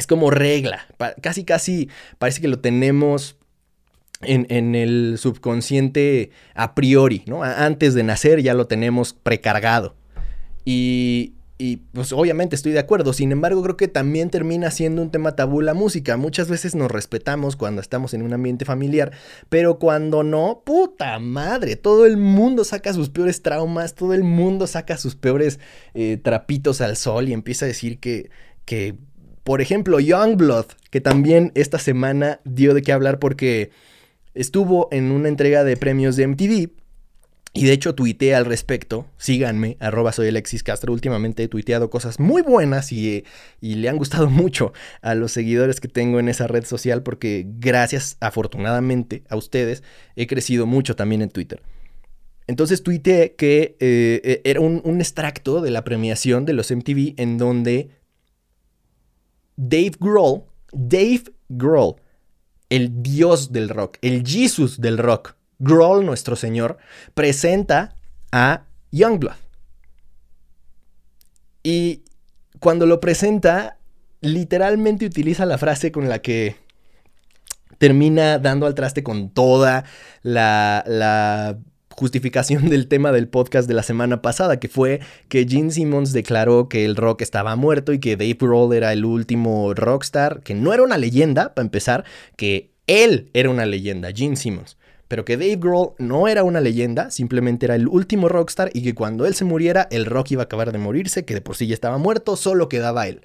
Es 0.00 0.06
como 0.06 0.30
regla, 0.30 0.86
casi 1.20 1.44
casi 1.44 1.90
parece 2.18 2.40
que 2.40 2.48
lo 2.48 2.58
tenemos 2.60 3.36
en, 4.22 4.74
el 4.74 5.16
subconsciente 5.18 6.30
a 6.54 6.74
priori, 6.74 7.22
¿no? 7.26 7.42
Antes 7.42 7.92
de 7.92 8.02
nacer 8.02 8.40
ya 8.40 8.54
lo 8.54 8.66
tenemos 8.66 9.12
precargado. 9.12 9.94
Y, 10.64 11.34
y 11.58 11.76
pues 11.92 12.14
obviamente 12.14 12.56
estoy 12.56 12.72
de 12.72 12.78
acuerdo, 12.78 13.12
sin 13.12 13.30
embargo 13.30 13.62
creo 13.62 13.76
que 13.76 13.88
también 13.88 14.30
termina 14.30 14.70
siendo 14.70 15.02
un 15.02 15.10
tema 15.10 15.36
tabú 15.36 15.60
la 15.60 15.74
música. 15.74 16.16
Muchas 16.16 16.48
veces 16.48 16.74
nos 16.74 16.90
respetamos 16.90 17.56
cuando 17.56 17.82
estamos 17.82 18.14
en 18.14 18.22
un 18.22 18.32
ambiente 18.32 18.64
familiar, 18.64 19.12
pero 19.50 19.78
cuando 19.78 20.22
no, 20.22 20.62
puta 20.64 21.18
madre, 21.18 21.76
todo 21.76 22.06
el 22.06 22.16
mundo 22.16 22.64
saca 22.64 22.94
sus 22.94 23.10
peores 23.10 23.42
traumas, 23.42 23.94
todo 23.94 24.14
el 24.14 24.24
mundo 24.24 24.66
saca 24.66 24.96
sus 24.96 25.14
peores 25.14 25.60
eh, 25.92 26.18
trapitos 26.22 26.80
al 26.80 26.96
sol 26.96 27.28
y 27.28 27.34
empieza 27.34 27.66
a 27.66 27.68
decir 27.68 27.98
que, 27.98 28.30
que, 28.64 28.96
por 29.44 29.60
ejemplo, 29.60 30.00
Youngblood, 30.00 30.66
que 30.90 31.00
también 31.00 31.52
esta 31.54 31.78
semana 31.78 32.40
dio 32.44 32.74
de 32.74 32.82
qué 32.82 32.92
hablar 32.92 33.18
porque 33.18 33.70
estuvo 34.34 34.88
en 34.92 35.10
una 35.10 35.28
entrega 35.28 35.64
de 35.64 35.76
premios 35.76 36.16
de 36.16 36.26
MTV 36.26 36.70
y 37.52 37.64
de 37.64 37.72
hecho 37.72 37.96
tuiteé 37.96 38.36
al 38.36 38.44
respecto, 38.44 39.06
síganme, 39.16 39.76
arroba 39.80 40.12
soy 40.12 40.28
Alexis 40.28 40.62
Castro, 40.62 40.92
últimamente 40.92 41.42
he 41.42 41.48
tuiteado 41.48 41.90
cosas 41.90 42.20
muy 42.20 42.42
buenas 42.42 42.92
y, 42.92 43.24
y, 43.60 43.74
le 43.74 43.88
han 43.88 43.96
gustado 43.96 44.30
mucho 44.30 44.72
a 45.02 45.16
los 45.16 45.32
seguidores 45.32 45.80
que 45.80 45.88
tengo 45.88 46.20
en 46.20 46.28
esa 46.28 46.46
red 46.46 46.64
social 46.64 47.02
porque 47.02 47.46
gracias 47.58 48.16
afortunadamente 48.20 49.24
a 49.28 49.36
ustedes 49.36 49.82
he 50.14 50.28
crecido 50.28 50.66
mucho 50.66 50.94
también 50.94 51.22
en 51.22 51.30
Twitter. 51.30 51.60
Entonces 52.46 52.82
tuiteé 52.82 53.34
que 53.34 53.76
eh, 53.80 54.20
eh, 54.24 54.40
era 54.44 54.60
un, 54.60 54.80
un 54.84 55.00
extracto 55.00 55.60
de 55.60 55.70
la 55.70 55.82
premiación 55.82 56.44
de 56.44 56.52
los 56.52 56.70
MTV 56.70 57.14
en 57.16 57.38
donde 57.38 57.90
Dave 59.62 59.92
Grohl, 60.00 60.44
Dave 60.72 61.24
Grohl, 61.50 61.96
el 62.70 63.02
dios 63.02 63.52
del 63.52 63.68
rock, 63.68 63.98
el 64.00 64.26
Jesus 64.26 64.80
del 64.80 64.96
rock, 64.96 65.34
Grohl, 65.58 66.06
nuestro 66.06 66.34
señor, 66.34 66.78
presenta 67.12 67.94
a 68.32 68.62
Youngblood. 68.90 69.34
Y 71.62 72.04
cuando 72.58 72.86
lo 72.86 73.00
presenta, 73.00 73.76
literalmente 74.22 75.04
utiliza 75.04 75.44
la 75.44 75.58
frase 75.58 75.92
con 75.92 76.08
la 76.08 76.20
que 76.20 76.56
termina 77.76 78.38
dando 78.38 78.64
al 78.64 78.74
traste 78.74 79.02
con 79.02 79.28
toda 79.28 79.84
la, 80.22 80.82
la 80.86 81.58
justificación 82.00 82.70
del 82.70 82.88
tema 82.88 83.12
del 83.12 83.28
podcast 83.28 83.68
de 83.68 83.74
la 83.74 83.82
semana 83.82 84.22
pasada, 84.22 84.58
que 84.58 84.68
fue 84.68 85.00
que 85.28 85.46
Gene 85.46 85.70
Simmons 85.70 86.14
declaró 86.14 86.68
que 86.70 86.86
el 86.86 86.96
rock 86.96 87.20
estaba 87.20 87.54
muerto 87.56 87.92
y 87.92 88.00
que 88.00 88.16
Dave 88.16 88.38
Grohl 88.40 88.74
era 88.74 88.94
el 88.94 89.04
último 89.04 89.74
rockstar, 89.74 90.40
que 90.42 90.54
no 90.54 90.72
era 90.72 90.82
una 90.82 90.96
leyenda, 90.96 91.54
para 91.54 91.66
empezar, 91.66 92.04
que 92.36 92.72
él 92.86 93.28
era 93.34 93.50
una 93.50 93.66
leyenda, 93.66 94.10
Gene 94.12 94.36
Simmons 94.36 94.78
pero 95.08 95.24
que 95.24 95.36
Dave 95.36 95.56
Grohl 95.56 95.94
no 95.98 96.28
era 96.28 96.44
una 96.44 96.60
leyenda, 96.60 97.10
simplemente 97.10 97.66
era 97.66 97.74
el 97.74 97.88
último 97.88 98.28
rockstar 98.28 98.70
y 98.72 98.84
que 98.84 98.94
cuando 98.94 99.26
él 99.26 99.34
se 99.34 99.44
muriera, 99.44 99.88
el 99.90 100.06
rock 100.06 100.30
iba 100.30 100.42
a 100.42 100.44
acabar 100.44 100.70
de 100.70 100.78
morirse, 100.78 101.24
que 101.24 101.34
de 101.34 101.40
por 101.40 101.56
sí 101.56 101.66
ya 101.66 101.74
estaba 101.74 101.98
muerto, 101.98 102.36
solo 102.36 102.68
quedaba 102.68 103.08
él. 103.08 103.22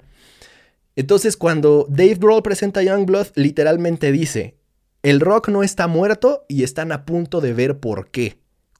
Entonces, 0.96 1.36
cuando 1.36 1.86
Dave 1.88 2.16
Grohl 2.16 2.42
presenta 2.42 2.82
Youngblood, 2.82 3.28
literalmente 3.36 4.10
dice: 4.10 4.56
El 5.04 5.20
rock 5.20 5.48
no 5.48 5.62
está 5.62 5.86
muerto 5.86 6.44
y 6.48 6.64
están 6.64 6.90
a 6.90 7.06
punto 7.06 7.40
de 7.40 7.52
ver 7.52 7.78
por 7.78 8.10
qué. 8.10 8.36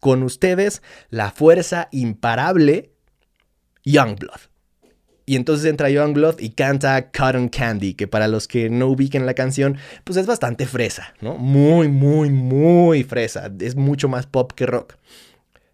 Con 0.07 0.23
ustedes, 0.23 0.83
la 1.11 1.33
fuerza 1.33 1.89
imparable 1.91 2.93
Youngblood. 3.85 4.39
Y 5.27 5.35
entonces 5.35 5.67
entra 5.69 5.91
Youngblood 5.91 6.39
y 6.39 6.51
canta 6.51 7.11
Cotton 7.11 7.49
Candy, 7.49 7.95
que 7.95 8.07
para 8.07 8.29
los 8.29 8.47
que 8.47 8.71
no 8.71 8.87
ubiquen 8.87 9.27
la 9.27 9.35
canción, 9.35 9.79
pues 10.05 10.17
es 10.17 10.29
bastante 10.29 10.65
fresa, 10.67 11.13
¿no? 11.21 11.37
Muy, 11.39 11.89
muy, 11.89 12.31
muy 12.31 13.03
fresa. 13.03 13.51
Es 13.59 13.75
mucho 13.75 14.09
más 14.09 14.29
pop 14.29 14.53
que 14.53 14.67
rock. 14.67 14.95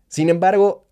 Sin 0.08 0.30
embargo, 0.30 0.86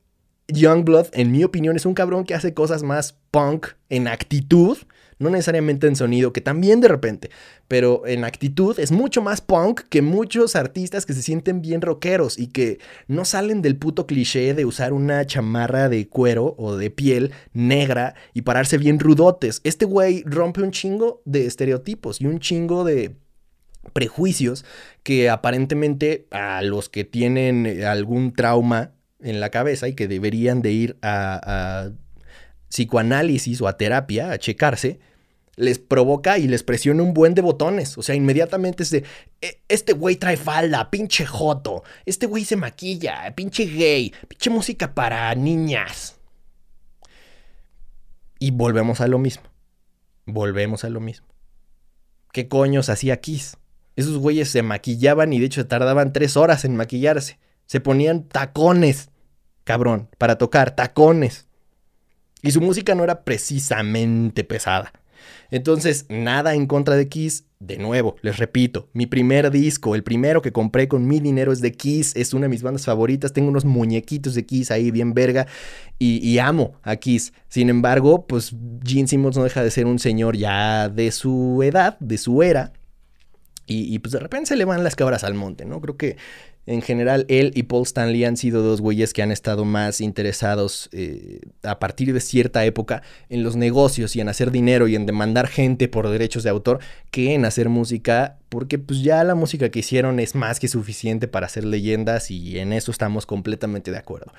Youngblood, 0.49 1.07
en 1.15 1.33
mi 1.33 1.43
opinión, 1.43 1.77
es 1.77 1.87
un 1.87 1.95
cabrón 1.95 2.25
que 2.25 2.35
hace 2.35 2.53
cosas 2.53 2.83
más 2.83 3.17
punk 3.31 3.69
en 3.89 4.07
actitud 4.07 4.77
no 5.21 5.31
necesariamente 5.31 5.87
en 5.87 5.95
sonido, 5.95 6.33
que 6.33 6.41
también 6.41 6.81
de 6.81 6.89
repente, 6.89 7.31
pero 7.69 8.07
en 8.07 8.25
actitud 8.25 8.81
es 8.81 8.91
mucho 8.91 9.23
más 9.23 9.41
punk 9.41 9.83
que 9.89 10.03
muchos 10.03 10.57
artistas 10.57 11.07
que 11.07 11.13
se 11.13 11.23
sienten 11.23 11.61
bien 11.61 11.83
rockeros 11.83 12.39
y 12.39 12.49
que 12.49 12.81
no 13.07 13.25
salen 13.25 13.63
del 13.63 13.77
puto 13.77 14.07
cliché 14.07 14.55
de 14.55 14.65
usar 14.65 14.93
una 14.93 15.25
chamarra 15.27 15.89
de 15.89 16.09
cuero 16.09 16.55
o 16.59 16.77
de 16.77 16.91
piel 16.91 17.33
negra 17.53 18.15
y 18.33 18.43
pararse 18.43 18.79
bien 18.79 18.99
rudotes. 18.99 19.61
Este 19.63 19.85
güey 19.85 20.25
rompe 20.25 20.63
un 20.63 20.73
chingo 20.73 21.23
de 21.27 21.47
estereotipos 21.47 22.21
y 22.21 22.27
un 22.27 22.41
chingo 22.41 22.83
de 22.85 23.15
prejuicios 23.93 24.65
que 25.03 25.29
aparentemente 25.29 26.27
a 26.31 26.63
los 26.63 26.89
que 26.89 27.05
tienen 27.05 27.85
algún 27.85 28.33
trauma 28.33 28.93
en 29.21 29.39
la 29.41 29.51
cabeza 29.51 29.87
y 29.87 29.95
que 29.95 30.09
deberían 30.09 30.63
de 30.63 30.73
ir 30.73 30.97
a, 31.03 31.41
a 31.43 31.91
psicoanálisis 32.71 33.61
o 33.61 33.69
a 33.69 33.77
terapia 33.77 34.31
a 34.31 34.39
checarse, 34.39 35.01
les 35.61 35.79
provoca 35.79 36.39
y 36.39 36.49
les 36.49 36.63
presiona 36.63 37.03
un 37.03 37.13
buen 37.13 37.35
de 37.35 37.43
botones. 37.43 37.99
O 37.99 38.03
sea, 38.03 38.15
inmediatamente 38.15 38.83
es 38.83 38.91
de, 38.91 39.05
"E- 39.41 39.61
este 39.69 39.93
güey 39.93 40.17
trae 40.17 40.37
falda, 40.37 40.91
pinche 40.91 41.27
joto, 41.27 41.83
este 42.07 42.27
güey 42.27 42.45
se 42.45 42.57
maquilla, 42.57 43.35
pinche 43.37 43.67
gay, 43.67 44.13
pinche 44.27 44.49
música 44.51 44.95
para 44.95 45.35
niñas. 45.35 46.17
Y 48.39 48.53
volvemos 48.53 49.01
a 49.01 49.07
lo 49.07 49.19
mismo. 49.19 49.45
Volvemos 50.25 50.85
a 50.85 50.89
lo 50.89 51.01
mismo. 51.01 51.27
¿Qué 52.33 52.49
coños 52.49 52.89
hacía 52.89 53.21
Kiss? 53.21 53.57
Esos 53.97 54.17
güeyes 54.17 54.49
se 54.49 54.63
maquillaban 54.63 55.33
y 55.33 55.41
de 55.41 55.47
hecho 55.47 55.67
tardaban 55.67 56.13
tres 56.13 56.37
horas 56.37 56.65
en 56.65 56.77
maquillarse. 56.77 57.39
Se 57.67 57.81
ponían 57.81 58.25
tacones, 58.25 59.11
cabrón, 59.65 60.09
para 60.17 60.39
tocar, 60.39 60.75
tacones. 60.75 61.49
Y 62.41 62.53
su 62.53 62.63
música 62.63 62.95
no 62.95 63.05
era 63.05 63.25
precisamente 63.25 64.43
pesada. 64.45 64.93
Entonces, 65.51 66.07
nada 66.09 66.55
en 66.55 66.67
contra 66.67 66.97
de 66.97 67.09
Kiss. 67.09 67.45
De 67.59 67.77
nuevo, 67.77 68.17
les 68.23 68.39
repito, 68.39 68.89
mi 68.95 69.05
primer 69.05 69.51
disco, 69.51 69.95
el 69.95 70.03
primero 70.03 70.41
que 70.41 70.51
compré 70.51 70.89
con 70.89 71.07
mi 71.07 71.21
dinero 71.21 71.53
es 71.53 71.61
de 71.61 71.73
Kiss, 71.73 72.17
es 72.17 72.33
una 72.33 72.47
de 72.47 72.49
mis 72.49 72.63
bandas 72.63 72.87
favoritas, 72.87 73.35
tengo 73.35 73.51
unos 73.51 73.67
muñequitos 73.67 74.35
de 74.35 74.47
Kiss 74.47 74.71
ahí 74.71 74.91
bien 74.91 75.13
verga 75.13 75.47
y, 75.99 76.39
amo 76.39 76.73
a 76.83 76.97
Kiss. 76.97 77.35
Sin 77.51 77.69
embargo, 77.69 78.27
pues 78.27 78.57
Gene 78.83 79.09
Simmons 79.09 79.37
no 79.37 79.45
deja 79.45 79.63
de 79.63 79.71
ser 79.71 79.85
un 79.85 79.99
señor 79.99 80.39
ya 80.39 80.89
de 80.89 81.11
su 81.11 81.63
edad, 81.63 81.99
de 82.01 82.17
su 82.17 82.43
era, 82.43 82.73
y, 83.67 83.99
pues 84.01 84.11
de 84.13 84.19
repente 84.19 84.47
se 84.47 84.57
le 84.57 84.65
van 84.65 84.83
las 84.83 84.97
cabras 84.97 85.23
al 85.23 85.35
monte, 85.35 85.65
¿no? 85.65 85.81
Creo 85.81 85.97
que 85.97 86.17
en 86.67 86.83
general 86.83 87.25
él 87.29 87.53
y 87.55 87.63
Paul 87.65 87.85
Stanley 87.85 88.25
han 88.25 88.37
sido 88.37 88.63
dos 88.63 88.81
güeyes 88.81 89.13
que 89.13 89.23
han 89.23 89.31
estado 89.31 89.65
más 89.65 90.01
interesados 90.01 90.89
eh, 90.93 91.41
a 91.63 91.79
partir 91.79 92.13
de 92.13 92.21
cierta 92.21 92.65
época 92.65 93.03
en 93.29 93.43
los 93.45 93.57
negocios 93.57 94.17
y 94.17 94.21
en 94.21 94.29
hacer 94.29 94.51
dinero 94.51 94.89
y 94.89 94.97
en 94.97 95.07
demandar 95.07 95.47
gente 95.47 95.89
por 95.89 96.09
derechos 96.09 96.43
de 96.43 96.51
autor 96.51 96.81
que 97.13 97.35
en 97.35 97.45
hacer 97.45 97.69
música, 97.69 98.39
porque 98.49 98.79
pues 98.79 99.03
ya 99.03 99.23
la 99.23 99.37
música 99.37 99.71
que 99.71 99.79
hicieron 99.79 100.19
es 100.19 100.35
más 100.35 100.59
que 100.59 100.67
suficiente 100.67 101.29
para 101.29 101.47
hacer 101.47 101.65
leyendas 101.65 102.31
y 102.31 102.59
en 102.59 102.73
eso 102.73 102.91
estamos 102.91 103.25
completamente 103.25 103.93
de 103.93 103.99
acuerdo. 103.99 104.33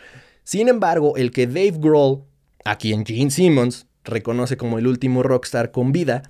Sin 0.43 0.67
embargo, 0.67 1.15
el 1.15 1.31
que 1.31 1.47
Dave 1.47 1.75
Grohl, 1.77 2.23
a 2.65 2.77
quien 2.77 3.05
Gene 3.05 3.31
Simmons 3.31 3.87
reconoce 4.03 4.57
como 4.57 4.77
el 4.77 4.87
último 4.87 5.23
rockstar 5.23 5.71
con 5.71 5.91
vida, 5.91 6.23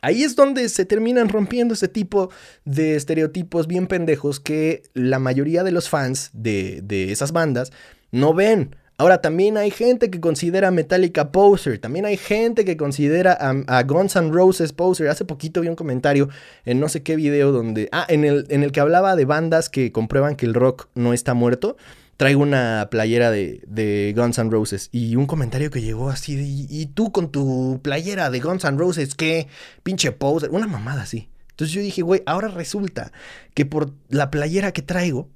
Ahí 0.01 0.23
es 0.23 0.35
donde 0.35 0.69
se 0.69 0.85
terminan 0.85 1.29
rompiendo 1.29 1.73
ese 1.73 1.87
tipo 1.87 2.29
de 2.63 2.95
estereotipos 2.95 3.65
bien 3.65 3.87
pendejos 3.87 4.39
que 4.39 4.83
la 4.93 5.17
mayoría 5.17 5.63
de 5.63 5.71
los 5.71 5.89
fans 5.89 6.29
de, 6.31 6.81
de 6.83 7.11
esas 7.11 7.31
bandas 7.31 7.71
no 8.11 8.33
ven. 8.35 8.75
Ahora, 8.97 9.19
también 9.19 9.57
hay 9.57 9.71
gente 9.71 10.09
que 10.09 10.21
considera 10.21 10.69
a 10.69 10.71
Metallica 10.71 11.33
poser, 11.33 11.79
también 11.79 12.05
hay 12.05 12.15
gente 12.15 12.63
que 12.63 12.77
considera 12.77 13.33
a, 13.33 13.83
Guns 13.83 14.15
N' 14.15 14.31
Roses 14.31 14.71
poser. 14.71 15.09
Hace 15.09 15.25
poquito 15.25 15.59
vi 15.59 15.67
un 15.67 15.75
comentario 15.75 16.29
en 16.63 16.79
no 16.79 16.87
sé 16.87 17.03
qué 17.03 17.17
video 17.17 17.51
donde, 17.51 17.89
ah, 17.91 18.05
en 18.07 18.23
el, 18.23 18.45
en 18.49 18.63
el 18.63 18.71
que 18.71 18.79
hablaba 18.79 19.17
de 19.17 19.25
bandas 19.25 19.69
que 19.69 19.91
comprueban 19.91 20.37
que 20.37 20.45
el 20.45 20.53
rock 20.53 20.87
no 20.95 21.11
está 21.11 21.33
muerto. 21.33 21.75
Traigo 22.15 22.41
una 22.41 22.87
playera 22.89 23.31
de, 23.31 23.61
de 23.67 24.13
Guns 24.15 24.37
N' 24.37 24.49
Roses 24.49 24.87
y 24.93 25.17
un 25.17 25.25
comentario 25.25 25.69
que 25.69 25.81
llegó 25.81 26.09
así 26.09 26.67
¿y 26.69 26.85
tú 26.85 27.11
con 27.11 27.29
tu 27.29 27.81
playera 27.83 28.29
de 28.29 28.39
Guns 28.39 28.63
N' 28.63 28.77
Roses 28.77 29.13
qué? 29.13 29.47
Pinche 29.83 30.13
poser, 30.13 30.51
una 30.51 30.67
mamada 30.67 31.01
así. 31.01 31.27
Entonces 31.49 31.73
yo 31.73 31.81
dije, 31.81 32.01
güey, 32.01 32.23
ahora 32.25 32.47
resulta 32.47 33.11
que 33.53 33.65
por 33.65 33.91
la 34.07 34.31
playera 34.31 34.71
que 34.71 34.81
traigo, 34.81 35.29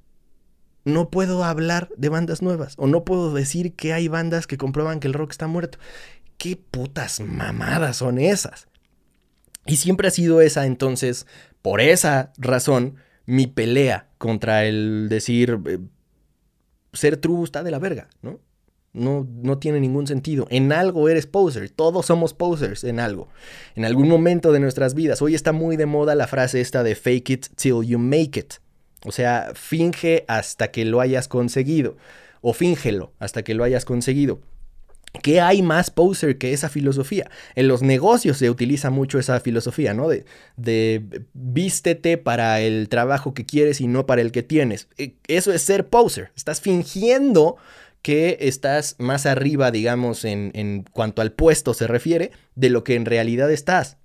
no 0.84 1.10
puedo 1.10 1.44
hablar 1.44 1.88
de 1.96 2.08
bandas 2.08 2.42
nuevas 2.42 2.74
o 2.78 2.86
no 2.86 3.04
puedo 3.04 3.32
decir 3.34 3.74
que 3.74 3.92
hay 3.92 4.08
bandas 4.08 4.46
que 4.46 4.56
comprueban 4.56 5.00
que 5.00 5.08
el 5.08 5.14
rock 5.14 5.32
está 5.32 5.46
muerto. 5.46 5.78
¿Qué 6.38 6.56
putas 6.56 7.20
mamadas 7.20 7.98
son 7.98 8.18
esas? 8.18 8.68
Y 9.66 9.76
siempre 9.76 10.08
ha 10.08 10.10
sido 10.10 10.40
esa 10.40 10.66
entonces, 10.66 11.26
por 11.62 11.80
esa 11.80 12.32
razón, 12.38 12.96
mi 13.26 13.46
pelea 13.46 14.08
contra 14.18 14.64
el 14.64 15.08
decir 15.08 15.60
eh, 15.66 15.78
ser 16.92 17.18
true 17.18 17.44
está 17.44 17.62
de 17.62 17.70
la 17.70 17.78
verga, 17.78 18.08
¿no? 18.22 18.40
No, 18.92 19.28
no 19.30 19.58
tiene 19.58 19.78
ningún 19.78 20.08
sentido. 20.08 20.48
En 20.50 20.72
algo 20.72 21.08
eres 21.08 21.26
poser. 21.26 21.70
Todos 21.70 22.06
somos 22.06 22.34
posers 22.34 22.82
en 22.82 22.98
algo. 22.98 23.28
En 23.76 23.84
algún 23.84 24.08
momento 24.08 24.50
de 24.50 24.58
nuestras 24.58 24.94
vidas. 24.94 25.22
Hoy 25.22 25.36
está 25.36 25.52
muy 25.52 25.76
de 25.76 25.86
moda 25.86 26.16
la 26.16 26.26
frase 26.26 26.60
esta 26.60 26.82
de 26.82 26.96
fake 26.96 27.30
it 27.30 27.46
till 27.54 27.82
you 27.86 28.00
make 28.00 28.40
it. 28.40 28.54
O 29.04 29.12
sea, 29.12 29.52
finge 29.54 30.24
hasta 30.28 30.70
que 30.70 30.84
lo 30.84 31.00
hayas 31.00 31.28
conseguido. 31.28 31.96
O 32.42 32.52
fíngelo 32.52 33.12
hasta 33.18 33.42
que 33.42 33.54
lo 33.54 33.64
hayas 33.64 33.84
conseguido. 33.84 34.40
¿Qué 35.22 35.40
hay 35.40 35.60
más 35.60 35.90
poser 35.90 36.38
que 36.38 36.52
esa 36.52 36.68
filosofía? 36.68 37.28
En 37.56 37.66
los 37.66 37.82
negocios 37.82 38.38
se 38.38 38.48
utiliza 38.48 38.90
mucho 38.90 39.18
esa 39.18 39.40
filosofía, 39.40 39.92
¿no? 39.92 40.08
De, 40.08 40.24
de, 40.56 41.24
vístete 41.32 42.16
para 42.16 42.60
el 42.60 42.88
trabajo 42.88 43.34
que 43.34 43.44
quieres 43.44 43.80
y 43.80 43.88
no 43.88 44.06
para 44.06 44.20
el 44.20 44.30
que 44.30 44.44
tienes. 44.44 44.88
Eso 45.26 45.52
es 45.52 45.62
ser 45.62 45.88
poser. 45.88 46.30
Estás 46.36 46.60
fingiendo 46.60 47.56
que 48.02 48.38
estás 48.40 48.94
más 48.98 49.26
arriba, 49.26 49.72
digamos, 49.72 50.24
en, 50.24 50.52
en 50.54 50.84
cuanto 50.92 51.22
al 51.22 51.32
puesto 51.32 51.74
se 51.74 51.88
refiere, 51.88 52.30
de 52.54 52.70
lo 52.70 52.84
que 52.84 52.94
en 52.94 53.04
realidad 53.04 53.50
estás. 53.50 53.96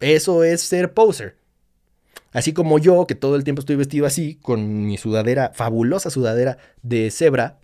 Eso 0.00 0.42
es 0.42 0.60
ser 0.60 0.92
poser. 0.92 1.37
Así 2.32 2.52
como 2.52 2.78
yo, 2.78 3.06
que 3.06 3.14
todo 3.14 3.36
el 3.36 3.44
tiempo 3.44 3.60
estoy 3.60 3.76
vestido 3.76 4.06
así, 4.06 4.36
con 4.36 4.86
mi 4.86 4.98
sudadera, 4.98 5.52
fabulosa 5.54 6.10
sudadera 6.10 6.58
de 6.82 7.10
cebra 7.10 7.58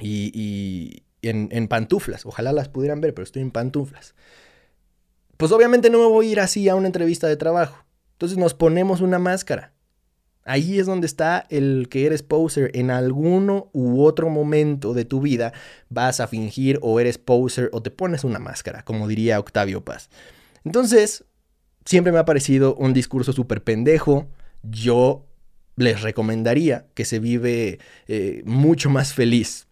y, 0.00 0.30
y 0.34 1.02
en, 1.22 1.48
en, 1.52 1.68
pantuflas. 1.68 2.26
Ojalá 2.26 2.52
las 2.52 2.68
pudieran 2.68 3.00
ver, 3.00 3.14
pero 3.14 3.24
estoy 3.24 3.42
en 3.42 3.50
pantuflas. 3.50 4.14
Pues 5.36 5.52
obviamente 5.52 5.90
no 5.90 5.98
me 5.98 6.06
voy 6.06 6.28
a 6.28 6.32
ir 6.32 6.40
así 6.40 6.68
a 6.68 6.74
una 6.74 6.86
entrevista 6.86 7.28
de 7.28 7.36
trabajo. 7.36 7.84
Entonces 8.12 8.36
nos 8.38 8.54
ponemos 8.54 9.00
una 9.00 9.20
máscara. 9.20 9.72
Ahí 10.48 10.78
es 10.78 10.86
donde 10.86 11.06
está 11.06 11.46
el 11.50 11.88
que 11.90 12.06
eres 12.06 12.22
poser. 12.22 12.70
En 12.74 12.90
alguno 12.90 13.68
u 13.74 14.02
otro 14.02 14.30
momento 14.30 14.94
de 14.94 15.04
tu 15.04 15.20
vida 15.20 15.52
vas 15.90 16.20
a 16.20 16.26
fingir 16.26 16.78
o 16.80 16.98
eres 17.00 17.18
poser 17.18 17.68
o 17.72 17.82
te 17.82 17.90
pones 17.90 18.24
una 18.24 18.38
máscara, 18.38 18.82
como 18.82 19.06
diría 19.06 19.38
Octavio 19.38 19.84
Paz. 19.84 20.08
Entonces, 20.64 21.26
siempre 21.88 22.12
me 22.12 22.18
ha 22.18 22.26
parecido 22.26 22.74
un 22.74 22.92
discurso 22.92 23.32
súper 23.32 23.64
pendejo. 23.64 24.28
Yo 24.62 25.24
les 25.76 26.02
recomendaría 26.02 26.86
que 26.92 27.06
se 27.06 27.18
vive 27.18 27.78
eh, 28.08 28.42
mucho 28.44 28.90
más 28.90 29.14
feliz 29.14 29.68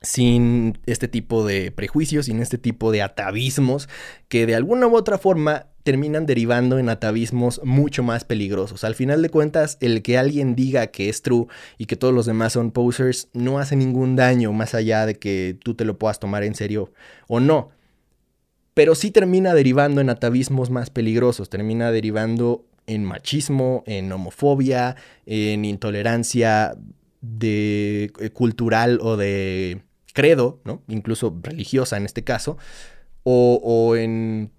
sin 0.00 0.78
este 0.86 1.06
tipo 1.06 1.44
de 1.44 1.70
prejuicios, 1.70 2.26
sin 2.26 2.40
este 2.40 2.56
tipo 2.56 2.92
de 2.92 3.02
atavismos 3.02 3.90
que 4.28 4.46
de 4.46 4.54
alguna 4.54 4.86
u 4.86 4.96
otra 4.96 5.18
forma 5.18 5.66
terminan 5.82 6.24
derivando 6.24 6.78
en 6.78 6.88
atavismos 6.88 7.60
mucho 7.62 8.02
más 8.02 8.24
peligrosos. 8.24 8.82
Al 8.82 8.94
final 8.94 9.20
de 9.20 9.28
cuentas, 9.28 9.76
el 9.82 10.00
que 10.00 10.16
alguien 10.16 10.54
diga 10.54 10.86
que 10.86 11.10
es 11.10 11.20
true 11.20 11.46
y 11.76 11.84
que 11.84 11.96
todos 11.96 12.14
los 12.14 12.24
demás 12.24 12.54
son 12.54 12.70
posers 12.70 13.28
no 13.34 13.58
hace 13.58 13.76
ningún 13.76 14.16
daño 14.16 14.50
más 14.54 14.74
allá 14.74 15.04
de 15.04 15.18
que 15.18 15.58
tú 15.62 15.74
te 15.74 15.84
lo 15.84 15.98
puedas 15.98 16.20
tomar 16.20 16.42
en 16.42 16.54
serio 16.54 16.90
o 17.28 17.38
no. 17.38 17.70
Pero 18.74 18.94
sí 18.94 19.10
termina 19.10 19.54
derivando 19.54 20.00
en 20.00 20.10
atavismos 20.10 20.70
más 20.70 20.90
peligrosos, 20.90 21.48
termina 21.48 21.90
derivando 21.92 22.66
en 22.86 23.04
machismo, 23.04 23.82
en 23.86 24.10
homofobia, 24.12 24.96
en 25.26 25.64
intolerancia 25.64 26.76
de 27.20 28.12
eh, 28.20 28.30
cultural 28.30 28.98
o 29.00 29.16
de 29.16 29.82
credo, 30.12 30.60
¿no? 30.64 30.82
Incluso 30.88 31.38
religiosa 31.42 31.96
en 31.96 32.04
este 32.04 32.24
caso, 32.24 32.58
o, 33.22 33.60
o 33.62 33.96
en 33.96 34.50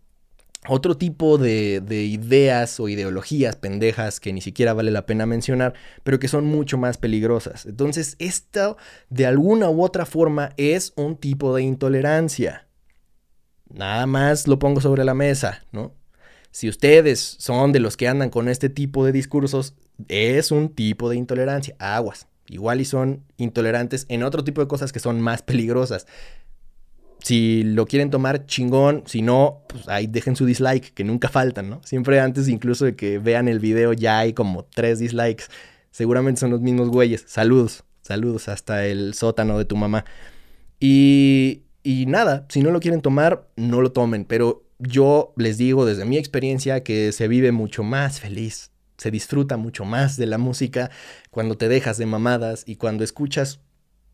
otro 0.68 0.97
tipo 0.97 1.38
de, 1.38 1.82
ideas 1.89 2.80
o 2.80 2.89
ideologías 2.89 3.55
pendejas 3.55 4.20
que 4.20 4.34
ni 4.34 4.41
siquiera 4.41 4.74
vale 4.74 4.91
la 4.91 5.05
pena 5.05 5.26
mencionar, 5.26 5.74
pero 6.03 6.20
que 6.20 6.28
son 6.28 6.45
mucho 6.45 6.78
más 6.78 6.97
peligrosas. 6.97 7.66
Entonces, 7.66 8.16
esto 8.20 8.78
de 9.09 9.26
alguna 9.26 9.70
u 9.70 9.84
otra 9.84 10.05
forma 10.05 10.51
es 10.57 10.93
un 10.95 11.18
tipo 11.18 11.55
de 11.55 11.63
intolerancia. 11.63 12.64
Nada 13.74 14.05
más 14.05 14.47
lo 14.47 14.59
pongo 14.59 14.82
sobre 14.82 15.03
la 15.03 15.13
mesa, 15.13 15.63
¿no? 15.72 15.93
Si 16.51 16.70
ustedes 16.70 17.36
son 17.39 17.74
de 17.74 17.80
los 17.80 17.97
que 17.97 18.07
andan 18.07 18.30
con 18.30 18.47
este 18.47 18.70
tipo 18.70 19.05
de 19.05 19.11
discursos, 19.11 19.74
es 20.07 20.51
un 20.51 20.70
tipo 20.70 21.09
de 21.09 21.18
intolerancia. 21.18 21.76
Aguas. 21.80 22.28
Igual 22.47 22.80
y 22.80 22.86
son 22.86 23.24
intolerantes 23.38 24.05
en 24.07 24.24
otro 24.24 24.43
tipo 24.43 24.61
de 24.61 24.68
cosas 24.68 24.93
que 24.93 24.99
son 24.99 25.20
más 25.20 25.41
peligrosas. 25.41 26.05
Si 27.20 27.63
lo 27.63 27.88
quieren 27.88 28.11
tomar, 28.11 28.45
chingón. 28.45 29.03
Si 29.07 29.22
no, 29.22 29.63
pues 29.68 29.88
ahí 29.89 30.05
dejen 30.07 30.36
su 30.36 30.45
dislike, 30.45 30.93
que 30.93 31.03
nunca 31.03 31.28
faltan, 31.28 31.70
¿no? 31.70 31.82
Siempre 31.84 32.20
antes 32.20 32.47
incluso 32.47 32.86
de 32.86 32.95
que 32.95 33.18
vean 33.18 33.47
el 33.47 33.59
video 33.59 33.93
ya 33.93 34.20
hay 34.20 34.34
como 34.34 34.63
tres 34.63 34.99
dislikes. 34.99 35.45
Seguramente 35.89 36.39
son 36.39 36.51
los 36.51 36.61
mismos 36.61 36.89
güeyes. 36.89 37.24
Saludos, 37.28 37.84
saludos 38.01 38.47
hasta 38.47 38.86
el 38.86 39.13
sótano 39.16 39.57
de 39.57 39.66
tu 39.66 39.76
mamá. 39.76 40.05
Y, 40.80 41.63
y 41.86 42.07
nada, 42.07 42.47
si 42.49 42.63
no 42.63 42.71
lo 42.71 42.79
quieren 42.79 43.03
tomar, 43.03 43.47
no 43.55 43.79
lo 43.79 43.91
tomen. 43.91 44.25
Pero 44.25 44.65
yo 44.79 45.33
les 45.38 45.59
digo 45.59 45.86
desde 45.86 46.03
mi 46.03 46.17
experiencia 46.17 46.81
que 46.81 47.11
se 47.11 47.27
vive 47.27 47.51
mucho 47.51 47.83
más 47.83 48.19
feliz. 48.19 48.71
Se 48.97 49.11
disfruta 49.11 49.55
mucho 49.55 49.86
más 49.86 50.17
de 50.17 50.25
la 50.25 50.39
música 50.39 50.89
cuando 51.29 51.57
te 51.57 51.67
dejas 51.67 51.99
de 51.99 52.07
mamadas 52.07 52.63
y 52.65 52.77
cuando 52.77 53.03
escuchas 53.03 53.59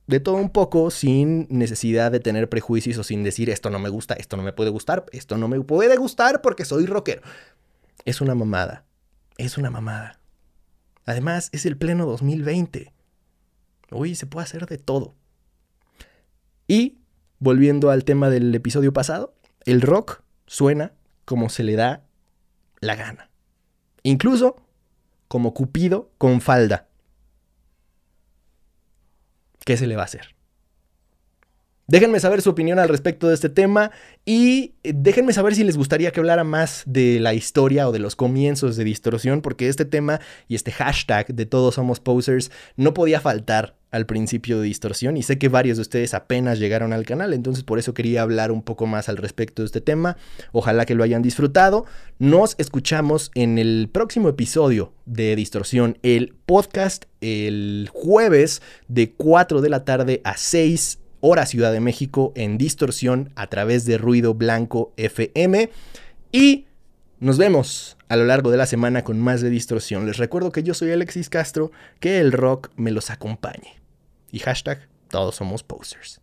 de 0.06 0.20
todo 0.20 0.36
un 0.36 0.50
poco 0.50 0.92
sin 0.92 1.48
necesidad 1.50 2.12
de 2.12 2.20
tener 2.20 2.50
prejuicios 2.50 2.98
o 2.98 3.04
sin 3.06 3.24
decir 3.24 3.50
esto 3.50 3.70
no 3.70 3.80
me 3.80 3.88
gusta, 3.88 4.16
esto 4.16 4.36
no 4.36 4.44
me 4.44 4.52
puede 4.52 4.70
gustar, 4.70 5.06
esto 5.14 5.38
no 5.38 5.48
me 5.48 5.62
puede 5.62 5.96
gustar 5.96 6.42
porque 6.42 6.66
soy 6.66 6.88
rockero. 6.88 7.22
Es 8.04 8.20
una 8.20 8.36
mamada, 8.36 8.84
es 9.38 9.58
una 9.58 9.70
mamada. 9.70 10.20
Además, 11.06 11.48
es 11.54 11.66
el 11.66 11.78
pleno 11.78 12.06
2020. 12.06 12.92
Uy, 13.92 14.16
se 14.16 14.26
puede 14.26 14.44
hacer 14.44 14.66
de 14.66 14.78
todo. 14.78 15.16
Y, 16.68 17.01
volviendo 17.42 17.90
al 17.90 18.06
tema 18.06 18.30
del 18.30 18.56
episodio 18.56 18.94
pasado, 18.94 19.34
el 19.66 19.82
rock 19.82 20.22
suena 20.48 20.94
como 21.26 21.50
se 21.50 21.64
le 21.64 21.76
da 21.76 22.04
la 22.80 22.96
gana. 22.96 23.30
Incluso 24.04 24.56
como 25.28 25.54
Cupido 25.54 26.12
con 26.18 26.40
falda. 26.40 26.88
¿qué 29.66 29.78
se 29.78 29.88
le 29.88 29.96
va 29.96 30.04
a 30.04 30.06
hacer? 30.06 30.36
Déjenme 31.92 32.22
saber 32.22 32.42
su 32.42 32.50
opinión 32.50 32.80
al 32.80 32.88
respecto 32.88 33.28
de 33.28 33.34
este 33.34 33.50
tema 33.50 33.92
y 34.24 34.76
eh, 34.86 34.94
déjenme 34.96 35.34
saber 35.34 35.56
si 35.56 35.66
les 35.66 35.76
gustaría 35.76 36.12
que 36.12 36.22
hablara 36.22 36.46
más 36.46 36.84
de 36.86 37.20
la 37.20 37.34
historia 37.34 37.90
o 37.90 37.92
de 37.92 38.00
los 38.00 38.16
comienzos 38.16 38.78
de 38.78 38.86
distorsión, 38.86 39.42
porque 39.42 39.68
este 39.68 39.84
tema 39.84 40.22
y 40.48 40.56
este 40.56 40.72
hashtag 40.72 41.28
de 41.36 41.46
todos 41.46 41.76
somos 41.76 42.00
posers 42.00 42.50
no 42.78 42.94
podía 42.94 43.20
faltar 43.20 43.76
al 43.92 44.06
principio 44.06 44.62
de 44.62 44.68
distorsión 44.68 45.18
y 45.18 45.24
sé 45.24 45.38
que 45.38 45.50
varios 45.50 45.76
de 45.76 45.82
ustedes 45.82 46.14
apenas 46.14 46.60
llegaron 46.60 46.94
al 46.94 47.06
canal, 47.06 47.34
entonces 47.34 47.66
por 47.66 47.78
eso 47.78 47.94
quería 47.94 48.22
hablar 48.22 48.54
un 48.54 48.62
poco 48.62 48.88
más 48.88 49.10
al 49.10 49.18
respecto 49.18 49.62
de 49.62 49.66
este 49.66 49.82
tema. 49.82 50.16
Ojalá 50.54 50.86
que 50.86 50.96
lo 50.96 51.04
hayan 51.04 51.22
disfrutado. 51.22 51.84
Nos 52.20 52.56
escuchamos 52.58 53.32
en 53.36 53.58
el 53.58 53.90
próximo 53.92 54.30
episodio 54.30 54.94
de 55.06 55.36
Distorsión, 55.36 55.98
el 56.04 56.36
podcast 56.46 57.04
el 57.20 57.90
jueves 57.92 58.62
de 58.88 59.12
4 59.12 59.60
de 59.60 59.70
la 59.70 59.84
tarde 59.84 60.22
a 60.24 60.38
6 60.38 61.01
hora 61.22 61.46
Ciudad 61.46 61.72
de 61.72 61.80
México 61.80 62.34
en 62.36 62.58
distorsión 62.58 63.32
a 63.36 63.48
través 63.48 63.86
de 63.86 63.98
Ruido 63.98 64.34
Blanco 64.34 64.94
FM. 64.98 65.70
Y 66.32 66.66
nos 67.20 67.38
vemos 67.38 67.98
a 68.10 68.16
lo 68.16 68.26
largo 68.26 68.52
de 68.52 68.58
la 68.58 68.66
semana 68.66 69.04
con 69.04 69.20
más 69.20 69.42
de 69.42 69.50
distorsión. 69.50 70.06
Les 70.06 70.18
recuerdo 70.18 70.52
que 70.52 70.64
yo 70.64 70.74
soy 70.74 70.92
Alexis 70.92 71.30
Castro, 71.30 71.72
que 72.00 72.20
el 72.20 72.32
rock 72.32 72.70
me 72.76 72.92
los 72.92 73.10
acompañe. 73.10 73.80
Y 74.32 74.40
hashtag, 74.40 74.88
todos 75.10 75.36
somos 75.36 75.64
posers. 75.64 76.21